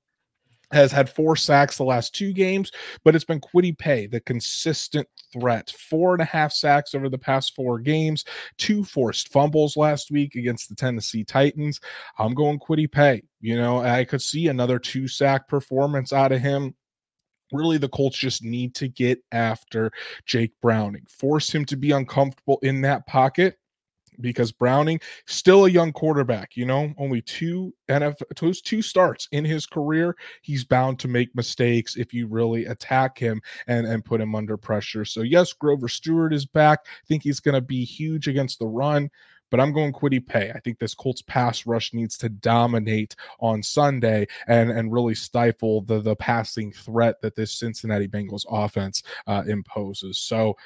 [0.70, 2.70] has had four sacks the last two games,
[3.04, 5.70] but it's been Kwity Paye, the consistent threat.
[5.70, 8.24] Four and a half sacks over the past four games,
[8.56, 11.80] two forced fumbles last week against the Tennessee Titans.
[12.18, 13.22] I'm going Kwity Paye.
[13.40, 16.74] You know, I could see another two sack performance out of him
[17.52, 19.90] really the Colts just need to get after
[20.26, 23.56] Jake Browning, force him to be uncomfortable in that pocket
[24.20, 29.66] because Browning still a young quarterback, you know, only two NFL two starts in his
[29.66, 30.16] career.
[30.42, 34.56] He's bound to make mistakes if you really attack him and and put him under
[34.56, 35.04] pressure.
[35.04, 36.80] So yes, Grover Stewart is back.
[36.84, 39.10] I think he's going to be huge against the run.
[39.50, 40.52] But I'm going Kwity Paye.
[40.54, 45.82] I think this Colts pass rush needs to dominate on Sunday and, and really stifle
[45.82, 50.18] the, the passing threat that this Cincinnati Bengals offense uh, imposes.
[50.18, 50.56] So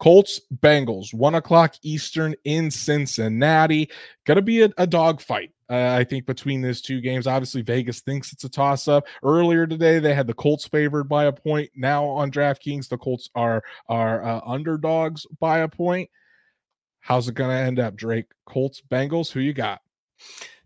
[0.00, 3.90] Colts Bengals, one o'clock Eastern in Cincinnati.
[4.24, 5.52] Gonna be a, a dogfight.
[5.68, 9.04] Uh, I think between these two games, obviously Vegas thinks it's a toss up.
[9.22, 11.70] Earlier today, they had the Colts favored by a point.
[11.76, 16.10] Now on DraftKings, the Colts are are uh, underdogs by a point.
[16.98, 18.26] How's it to end up, Drake?
[18.46, 19.30] Colts, Bengals.
[19.30, 19.80] Who you got?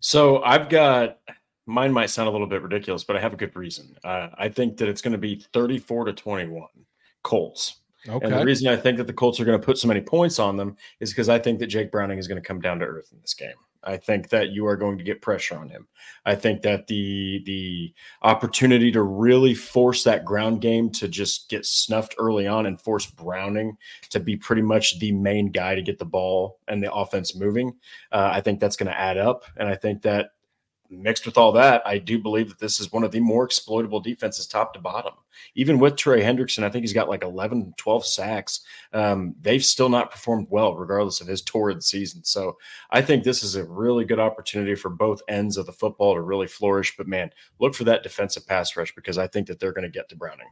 [0.00, 1.18] So I've got
[1.66, 1.92] mine.
[1.92, 3.96] Might sound a little bit ridiculous, but I have a good reason.
[4.02, 6.68] Uh, I think that it's going to be thirty-four to twenty-one.
[7.22, 7.80] Colts.
[8.08, 8.26] Okay.
[8.26, 10.38] And the reason I think that the Colts are going to put so many points
[10.38, 12.84] on them is because I think that Jake Browning is going to come down to
[12.84, 13.54] earth in this game.
[13.86, 15.86] I think that you are going to get pressure on him.
[16.24, 17.92] I think that the the
[18.22, 23.06] opportunity to really force that ground game to just get snuffed early on and force
[23.06, 23.76] Browning
[24.10, 27.74] to be pretty much the main guy to get the ball and the offense moving.
[28.10, 30.30] Uh, I think that's going to add up, and I think that
[30.90, 34.00] mixed with all that, I do believe that this is one of the more exploitable
[34.00, 35.14] defenses top to bottom.
[35.54, 38.60] Even with Trey Hendrickson, I think he's got like 11, 12 sacks.
[38.92, 42.22] Um, they've still not performed well, regardless of his torrid season.
[42.24, 42.56] So
[42.90, 46.20] I think this is a really good opportunity for both ends of the football to
[46.20, 46.96] really flourish.
[46.96, 49.90] But man, look for that defensive pass rush because I think that they're going to
[49.90, 50.48] get to Browning.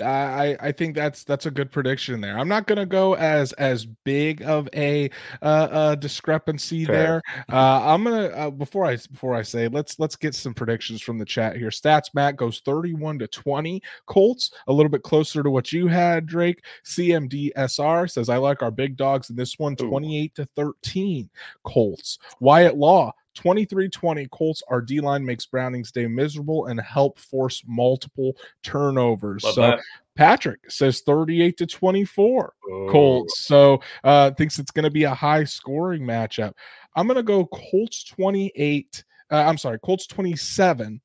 [0.00, 2.38] I I think that's that's a good prediction there.
[2.38, 5.10] I'm not going to go as as big of a
[5.42, 6.94] uh, uh discrepancy Fair.
[6.94, 7.22] there.
[7.52, 11.18] Uh, I'm gonna uh, before I before I say let's let's get some predictions from
[11.18, 11.70] the chat here.
[11.70, 16.26] Stats Matt goes 31 to 20 Colts, a little bit closer to what you had,
[16.26, 16.64] Drake.
[16.84, 21.28] CMD SR says I like our big dogs in this one, 28 to 13
[21.64, 22.18] Colts.
[22.40, 28.36] Wyatt Law 23-20 Colts our D line makes Browning's day miserable and help force multiple
[28.62, 29.44] turnovers.
[29.44, 29.80] Love so that.
[30.16, 32.88] Patrick says 38 to 24 oh.
[32.90, 33.40] Colts.
[33.40, 36.52] So uh thinks it's going to be a high scoring matchup.
[36.96, 41.00] I'm going to go Colts 28 uh, I'm sorry, Colts 27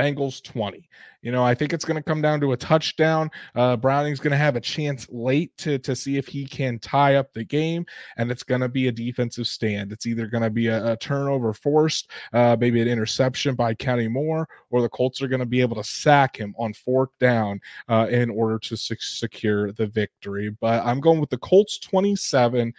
[0.00, 0.88] Bengals 20.
[1.22, 3.30] You know, I think it's going to come down to a touchdown.
[3.54, 7.16] Uh, Browning's going to have a chance late to, to see if he can tie
[7.16, 7.84] up the game,
[8.16, 9.92] and it's going to be a defensive stand.
[9.92, 14.08] It's either going to be a, a turnover forced, uh, maybe an interception by Kenny
[14.08, 17.60] Moore, or the Colts are going to be able to sack him on fourth down
[17.90, 20.56] uh, in order to secure the victory.
[20.60, 22.72] But I'm going with the Colts 27.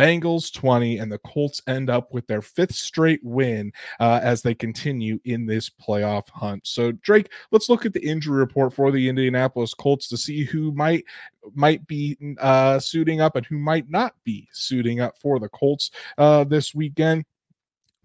[0.00, 3.70] Bengals 20, and the Colts end up with their fifth straight win
[4.00, 6.66] uh, as they continue in this playoff hunt.
[6.66, 10.72] So, Drake, let's look at the injury report for the Indianapolis Colts to see who
[10.72, 11.04] might
[11.54, 15.90] might be uh, suiting up and who might not be suiting up for the Colts
[16.16, 17.26] uh, this weekend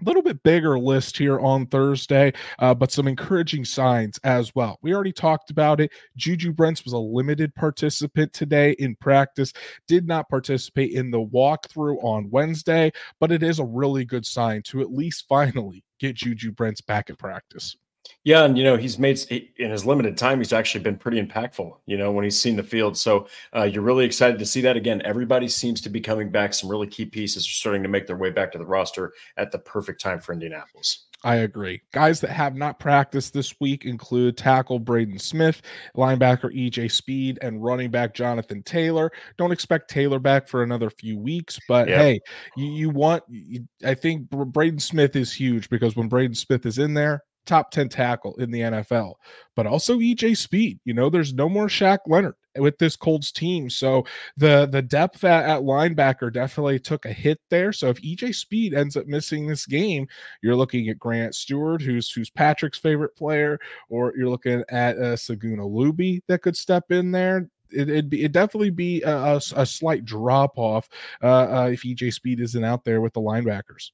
[0.03, 4.77] little bit bigger list here on Thursday, uh, but some encouraging signs as well.
[4.81, 5.91] We already talked about it.
[6.17, 9.53] Juju Brents was a limited participant today in practice,
[9.87, 14.61] did not participate in the walkthrough on Wednesday, but it is a really good sign
[14.63, 17.77] to at least finally get Juju Brents back at practice.
[18.23, 19.19] Yeah, and you know he's made
[19.57, 20.39] in his limited time.
[20.39, 21.77] He's actually been pretty impactful.
[21.85, 24.75] You know when he's seen the field, so uh, you're really excited to see that
[24.75, 25.01] again.
[25.05, 26.53] Everybody seems to be coming back.
[26.53, 29.51] Some really key pieces are starting to make their way back to the roster at
[29.51, 31.05] the perfect time for Indianapolis.
[31.25, 31.81] I agree.
[31.91, 35.63] Guys that have not practiced this week include tackle Braden Smith,
[35.97, 39.11] linebacker EJ Speed, and running back Jonathan Taylor.
[39.37, 41.97] Don't expect Taylor back for another few weeks, but yep.
[41.97, 42.19] hey,
[42.55, 46.77] you, you want, you, I think Braden Smith is huge because when Braden Smith is
[46.77, 49.15] in there, top 10 tackle in the NFL,
[49.55, 50.79] but also EJ Speed.
[50.85, 53.69] You know, there's no more Shaq Leonard with this Colts team.
[53.69, 54.05] So
[54.37, 57.71] the the depth at, at, linebacker definitely took a hit there.
[57.71, 60.07] So if EJ Speed ends up missing this game,
[60.41, 65.15] you're looking at Grant Stewart, who's who's Patrick's favorite player, or you're looking at uh,
[65.15, 67.49] Segun Olubi that could step in there.
[67.71, 70.87] It, would be it definitely be a, a, a slight drop off
[71.21, 71.27] uh,
[71.63, 73.91] uh, if EJ Speed isn't out there with the linebackers.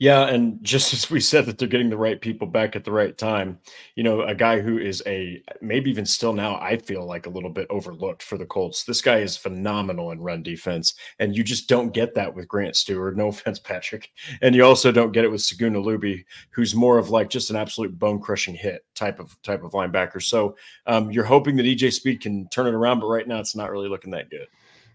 [0.00, 2.90] Yeah, and just as we said that they're getting the right people back at the
[2.90, 3.58] right time,
[3.94, 7.30] you know, a guy who is a maybe even still now, I feel like a
[7.30, 8.82] little bit overlooked for the Colts.
[8.82, 12.76] This guy is phenomenal in run defense, and you just don't get that with Grant
[12.76, 13.16] Stewart.
[13.16, 17.10] No offense, Patrick, and you also don't get it with Segun Olubi, who's more of
[17.10, 20.22] like just an absolute bone crushing hit type of type of linebacker.
[20.22, 20.56] So
[20.86, 23.70] um, you're hoping that EJ Speed can turn it around, but right now it's not
[23.70, 24.48] really looking that good.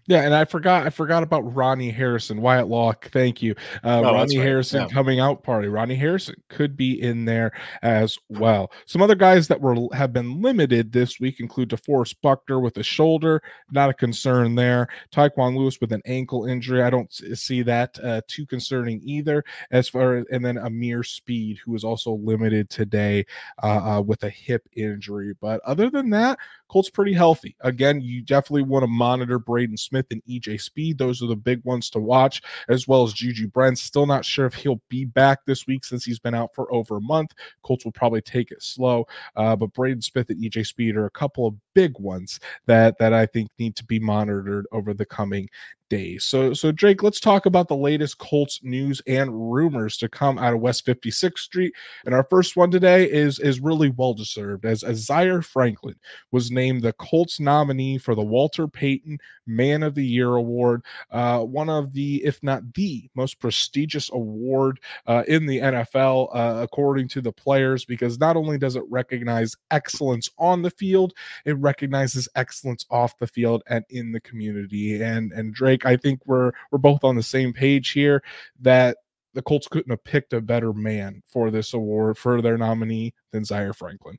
[0.08, 3.10] Yeah, and I forgot I forgot about Ronnie Harrison, Wyatt Locke.
[3.12, 4.46] Thank you, uh, oh, Ronnie right.
[4.46, 4.88] Harrison yeah.
[4.88, 5.68] coming out party.
[5.68, 7.52] Ronnie Harrison could be in there
[7.82, 8.70] as well.
[8.86, 12.82] Some other guys that were have been limited this week include DeForest Buckner with a
[12.82, 13.42] shoulder,
[13.72, 14.88] not a concern there.
[15.12, 19.44] Tyquan Lewis with an ankle injury, I don't see that uh, too concerning either.
[19.70, 23.26] As far as, and then Ameer Speed, who was also limited today
[23.62, 25.34] uh, uh, with a hip injury.
[25.40, 26.38] But other than that,
[26.68, 27.56] Colts pretty healthy.
[27.60, 30.98] Again, you definitely want to monitor Braden Smith and EJ Speed.
[30.98, 33.78] Those are the big ones to watch, as well as Juju Brent.
[33.78, 36.96] Still not sure if he'll be back this week since he's been out for over
[36.96, 37.32] a month.
[37.62, 39.06] Colts will probably take it slow,
[39.36, 43.12] uh, but Braden Smith and EJ Speed are a couple of big ones that that
[43.12, 45.48] I think need to be monitored over the coming
[45.88, 46.24] days.
[46.24, 50.54] So, so Drake, let's talk about the latest Colts news and rumors to come out
[50.54, 51.72] of West 56th Street.
[52.04, 55.96] And our first one today is is really well deserved, as, as Zaire Franklin
[56.32, 61.40] was named the Colts nominee for the Walter Payton Man of the Year award, uh,
[61.40, 67.08] one of the, if not the most prestigious award uh, in the NFL, uh, according
[67.08, 71.14] to the players, because not only does it recognize excellence on the field,
[71.44, 75.00] it recognizes excellence off the field and in the community.
[75.00, 78.22] And and Drake I think we're we're both on the same page here
[78.60, 78.98] that
[79.34, 83.44] the Colts couldn't have picked a better man for this award for their nominee than
[83.44, 84.18] Zaire Franklin.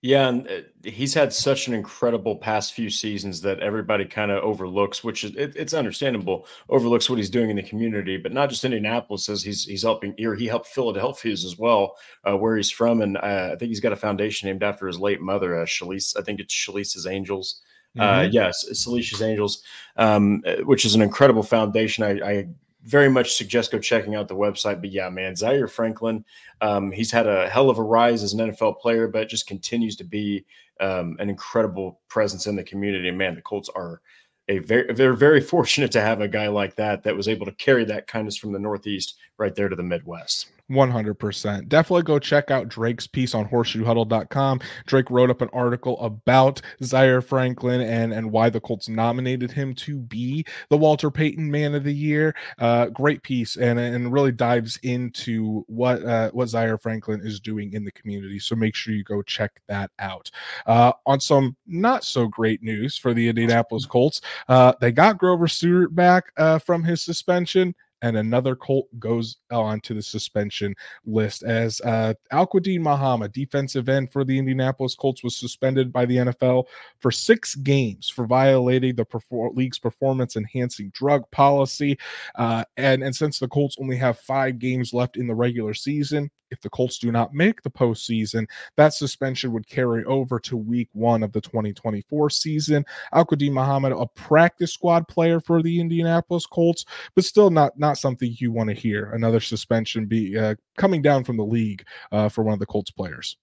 [0.00, 4.42] Yeah, and uh, he's had such an incredible past few seasons that everybody kind of
[4.44, 6.46] overlooks, which is it, it's understandable.
[6.68, 9.28] Overlooks what he's doing in the community, but not just Indianapolis.
[9.28, 13.16] As he's he's helping here, he helped Philadelphia's as well, uh, where he's from, and
[13.16, 16.16] uh, I think he's got a foundation named after his late mother, uh, Shalise.
[16.16, 17.60] I think it's Shalice's Angels.
[17.96, 18.20] Uh, mm-hmm.
[18.20, 19.62] Uh, yes, Salicia's Angels,
[19.96, 22.04] um, which is an incredible foundation.
[22.04, 22.48] I, I,
[22.84, 24.80] very much suggest go checking out the website.
[24.80, 26.24] But yeah, man, Zaire Franklin,
[26.60, 29.94] um, he's had a hell of a rise as an NFL player, but just continues
[29.96, 30.44] to be
[30.80, 33.08] um, an incredible presence in the community.
[33.08, 34.00] And man, the Colts are
[34.48, 37.52] a very they're very fortunate to have a guy like that that was able to
[37.52, 40.50] carry that kindness from the Northeast right there to the Midwest.
[40.70, 41.68] 100%.
[41.68, 44.60] Definitely go check out Drake's piece on horseshoehuddle.com.
[44.86, 49.74] Drake wrote up an article about Zaire Franklin and, and why the Colts nominated him
[49.76, 52.34] to be the Walter Payton Man of the Year.
[52.58, 57.72] Uh, great piece and, and really dives into what uh, what Zaire Franklin is doing
[57.72, 58.38] in the community.
[58.38, 60.30] So make sure you go check that out.
[60.66, 65.48] Uh, on some not so great news for the Indianapolis Colts, uh, they got Grover
[65.48, 70.74] Stewart back uh, from his suspension and another Colt goes on to the suspension
[71.04, 76.16] list as uh, Al-Quadin Muhammad, defensive end for the Indianapolis Colts, was suspended by the
[76.16, 76.64] NFL
[76.98, 81.98] for six games for violating the perfor- league's performance enhancing drug policy.
[82.36, 86.30] Uh, and, and since the Colts only have five games left in the regular season,
[86.50, 88.46] if the Colts do not make the postseason,
[88.76, 92.84] that suspension would carry over to week one of the 2024 season.
[93.12, 96.84] Al-Quadin Muhammad, a practice squad player for the Indianapolis Colts,
[97.14, 99.12] but still not not something you want to hear.
[99.12, 102.90] Another suspension be uh, coming down from the league uh, for one of the Colts
[102.90, 103.36] players.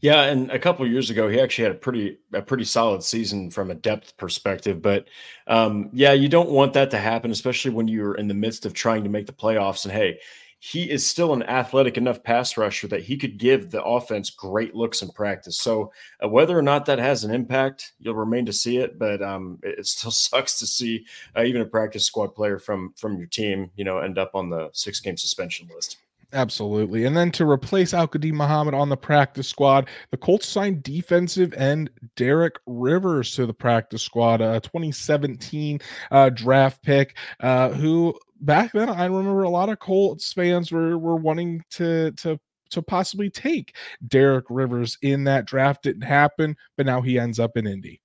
[0.00, 3.50] Yeah, and a couple years ago, he actually had a pretty a pretty solid season
[3.50, 4.80] from a depth perspective.
[4.80, 5.08] But
[5.46, 8.72] um, yeah, you don't want that to happen, especially when you're in the midst of
[8.72, 9.84] trying to make the playoffs.
[9.84, 10.20] And hey,
[10.60, 14.74] he is still an athletic enough pass rusher that he could give the offense great
[14.74, 15.60] looks in practice.
[15.60, 15.92] So
[16.22, 18.98] uh, whether or not that has an impact, you'll remain to see it.
[18.98, 21.06] But um, it, it, still sucks to see
[21.36, 24.50] uh, even a practice squad player from from your team, you know, end up on
[24.50, 25.98] the six game suspension list.
[26.34, 27.06] Absolutely.
[27.06, 31.88] And then to replace Al-Quadin Muhammad on the practice squad, the Colts signed defensive end
[32.16, 35.80] Derek Rivers to the practice squad, a 2017
[36.10, 40.98] uh, draft pick, uh, who back then I remember a lot of Colts fans were
[40.98, 42.38] were wanting to to
[42.70, 43.76] to possibly take
[44.06, 45.82] Derek Rivers in that draft.
[45.82, 48.00] Didn't happen, but now he ends up in Indy.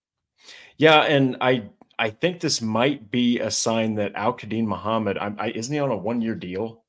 [0.78, 1.70] Yeah, and I
[2.00, 5.92] I think this might be a sign that Al-Quadin Muhammad, I, I, isn't he on
[5.92, 6.84] a one year deal?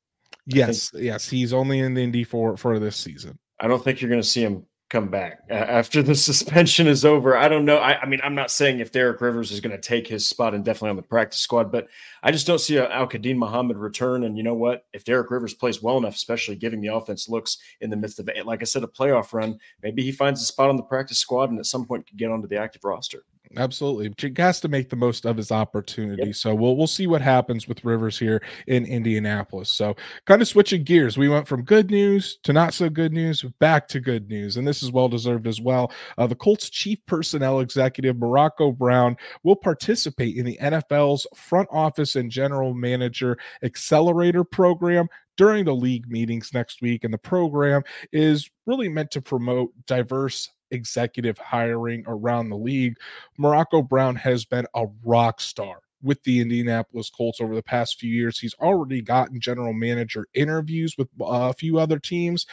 [0.47, 3.39] Yes, yes, he's only in the Indy for for this season.
[3.61, 7.37] I don't think you're going to see him come back after the suspension is over.
[7.37, 7.79] I don't know.
[7.79, 10.55] I, I mean, I'm not saying if Derek Rivers is going to take his spot
[10.55, 11.89] and definitely on the practice squad, but
[12.23, 14.23] I just don't see Al-Quadin Muhammad return.
[14.23, 14.87] And you know what?
[14.93, 18.31] If Derek Rivers plays well enough, especially giving the offense looks in the midst of
[18.45, 21.51] like I said, a playoff run, maybe he finds a spot on the practice squad
[21.51, 23.25] and at some point could get onto the active roster.
[23.57, 24.13] Absolutely.
[24.17, 26.27] He has to make the most of his opportunity.
[26.27, 26.35] Yep.
[26.35, 29.71] So we'll we'll see what happens with Rivers here in Indianapolis.
[29.71, 29.97] So
[30.27, 31.17] kind of switching gears.
[31.17, 34.57] We went from good news to not so good news back to good news.
[34.57, 35.93] And this is well deserved as well.
[36.19, 42.17] Uh, the Colts chief personnel executive Morocco Brown will participate in the NFL's front office
[42.17, 47.05] and general manager accelerator program during the league meetings next week.
[47.05, 47.83] And the program
[48.13, 52.97] is really meant to promote diverse executive hiring around the league.
[53.39, 58.15] Morocco Brown has been a rock star with the Indianapolis Colts over the past few
[58.15, 58.39] years.
[58.39, 62.47] He's already gotten general manager interviews with uh, a few other teams.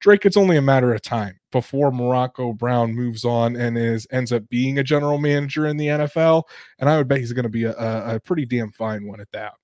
[0.00, 4.32] Drake, it's only a matter of time before Morocco Brown moves on and is ends
[4.32, 6.44] up being a general manager in the NFL.
[6.78, 7.74] And I would bet he's going to be a,
[8.14, 9.54] a pretty damn fine one at that.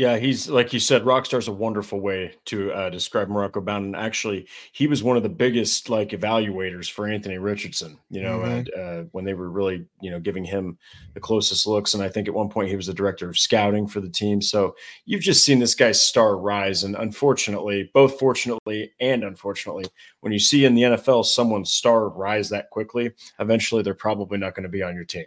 [0.00, 3.84] Yeah, he's like you said, rockstar is a wonderful way to uh, describe Morocco Brown.
[3.84, 7.98] And actually, he was one of the biggest like evaluators for Anthony Richardson.
[8.08, 8.50] You know, mm-hmm.
[8.50, 10.78] and uh, when they were really you know giving him
[11.12, 13.86] the closest looks, and I think at one point he was the director of scouting
[13.86, 14.40] for the team.
[14.40, 14.74] So
[15.04, 19.84] you've just seen this guy's star rise, and unfortunately, both fortunately and unfortunately,
[20.20, 24.54] when you see in the NFL someone's star rise that quickly, eventually they're probably not
[24.54, 25.26] going to be on your team.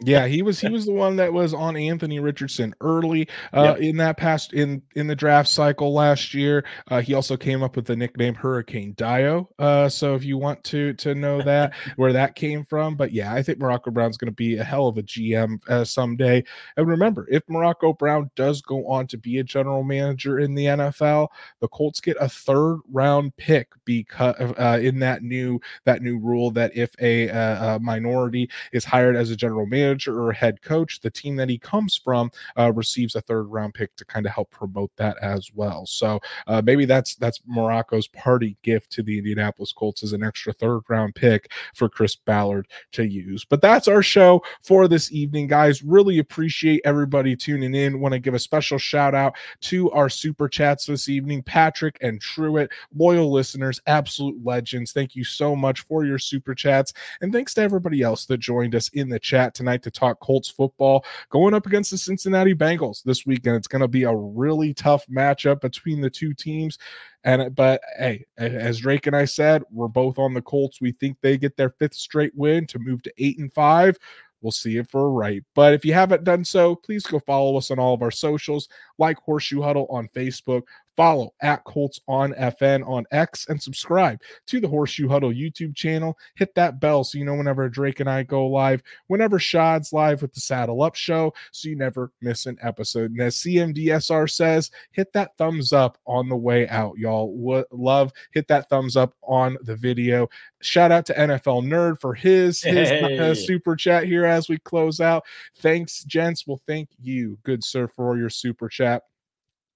[0.00, 3.78] yeah, he was he was the one that was on Anthony Richardson early uh, yep.
[3.78, 6.64] in that past in in the draft cycle last year.
[6.88, 9.48] Uh, he also came up with the nickname Hurricane Dio.
[9.58, 13.32] Uh, so if you want to to know that where that came from, but yeah,
[13.32, 16.44] I think Morocco Brown's going to be a hell of a GM uh, someday.
[16.76, 20.66] And remember, if Morocco Brown does go on to be a general manager in the
[20.66, 21.28] NFL,
[21.60, 26.50] the Colts get a third round pick because uh, in that new that new rule
[26.52, 31.00] that if a, a minority is hired as a general manager or a head coach,
[31.00, 34.32] the team that he comes from uh, receives a third round pick to kind of
[34.32, 35.86] help promote that as well.
[35.86, 40.52] So uh, maybe that's that's Morocco's party gift to the Indianapolis Colts as an extra
[40.52, 43.44] third round pick for Chris Ballard to use.
[43.44, 45.82] But that's our show for this evening, guys.
[45.82, 48.00] Really appreciate everybody tuning in.
[48.00, 52.20] Want to give a special shout out to our super chats this evening, Patrick and
[52.20, 54.92] Truitt, loyal listeners, absolute legends.
[54.92, 58.74] Thank you so much for your super chats, and thanks to everybody else that joined
[58.74, 63.02] us in the chat tonight to talk Colts football going up against the Cincinnati Bengals
[63.02, 63.56] this weekend.
[63.56, 66.78] It's going to be a really tough matchup between the two teams.
[67.24, 70.80] And uh, but hey, as Drake and I said, we're both on the Colts.
[70.80, 73.96] We think they get their fifth straight win to move to eight and five.
[74.40, 75.44] We'll see if we're right.
[75.54, 78.68] But if you haven't done so, please go follow us on all of our socials,
[78.98, 80.62] like Horseshoe Huddle on Facebook,
[80.96, 86.18] Follow at Colts on FN on X and subscribe to the Horseshoe Huddle YouTube channel.
[86.34, 90.20] Hit that bell so you know whenever Drake and I go live, whenever Shad's live
[90.20, 93.12] with the Saddle Up Show, so you never miss an episode.
[93.12, 97.32] And as CMDSR says, hit that thumbs up on the way out, y'all.
[97.32, 100.28] What love, hit that thumbs up on the video.
[100.60, 103.18] Shout out to NFL Nerd for his his hey.
[103.18, 105.24] uh, super chat here as we close out.
[105.56, 106.46] Thanks, gents.
[106.46, 109.02] Well, thank you, good sir, for your super chat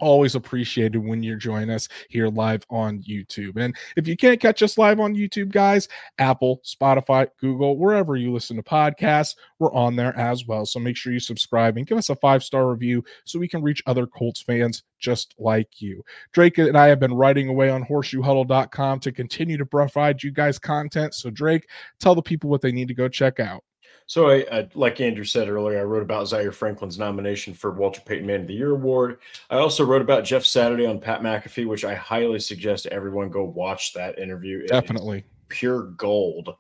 [0.01, 3.57] always appreciated when you join us here live on YouTube.
[3.57, 5.89] And if you can't catch us live on YouTube, guys,
[6.19, 10.67] Apple, Spotify, Google, wherever you listen to podcasts, we're on there as well.
[10.67, 13.63] So make sure you subscribe and give us a five star review so we can
[13.63, 16.03] reach other Colts fans just like you.
[16.33, 20.59] Drake and I have been writing away on horseshoehuddle.com to continue to provide you guys
[20.59, 21.15] content.
[21.15, 21.69] So, Drake,
[22.01, 23.63] tell the people what they need to go check out.
[24.07, 28.01] So, I, I, like Andrew said earlier, I wrote about Zaire Franklin's nomination for Walter
[28.01, 29.19] Payton Man of the Year award.
[29.51, 33.45] I also wrote about Jeff Saturday on Pat McAfee, which I highly suggest everyone go
[33.45, 34.67] watch that interview.
[34.67, 36.55] Definitely pure gold.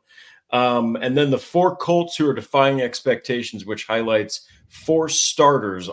[0.50, 5.90] Um, and then the four Colts who are defying expectations, which highlights four starters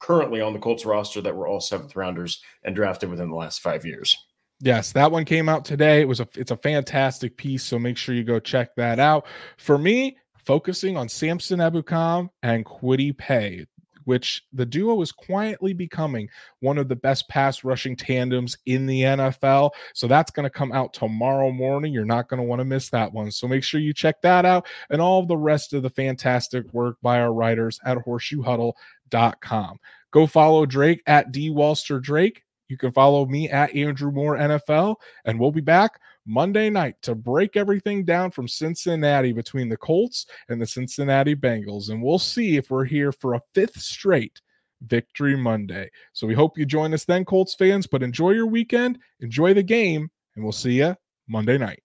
[0.00, 3.60] currently on the Colts roster that were all seventh rounders and drafted within the last
[3.60, 4.16] five years.
[4.60, 6.00] Yes, that one came out today.
[6.00, 9.26] It was a it's a fantastic piece, so make sure you go check that out.
[9.56, 13.66] For me, focusing on Samson Ebukam and Kwity Paye,
[14.04, 16.28] which the duo is quietly becoming
[16.60, 19.70] one of the best pass rushing tandems in the NFL.
[19.94, 21.92] So that's going to come out tomorrow morning.
[21.92, 23.30] You're not going to want to miss that one.
[23.30, 26.96] So make sure you check that out and all the rest of the fantastic work
[27.02, 29.78] by our writers at horseshoehuddle.com.
[30.10, 32.42] Go follow Drake at D Walster Drake.
[32.68, 37.14] You can follow me at Andrew Moore NFL, and we'll be back Monday night to
[37.14, 41.90] break everything down from Cincinnati between the Colts and the Cincinnati Bengals.
[41.90, 44.40] And we'll see if we're here for a fifth straight
[44.86, 45.90] Victory Monday.
[46.12, 47.86] So we hope you join us then, Colts fans.
[47.86, 50.96] But enjoy your weekend, enjoy the game, and we'll see you
[51.28, 51.82] Monday night.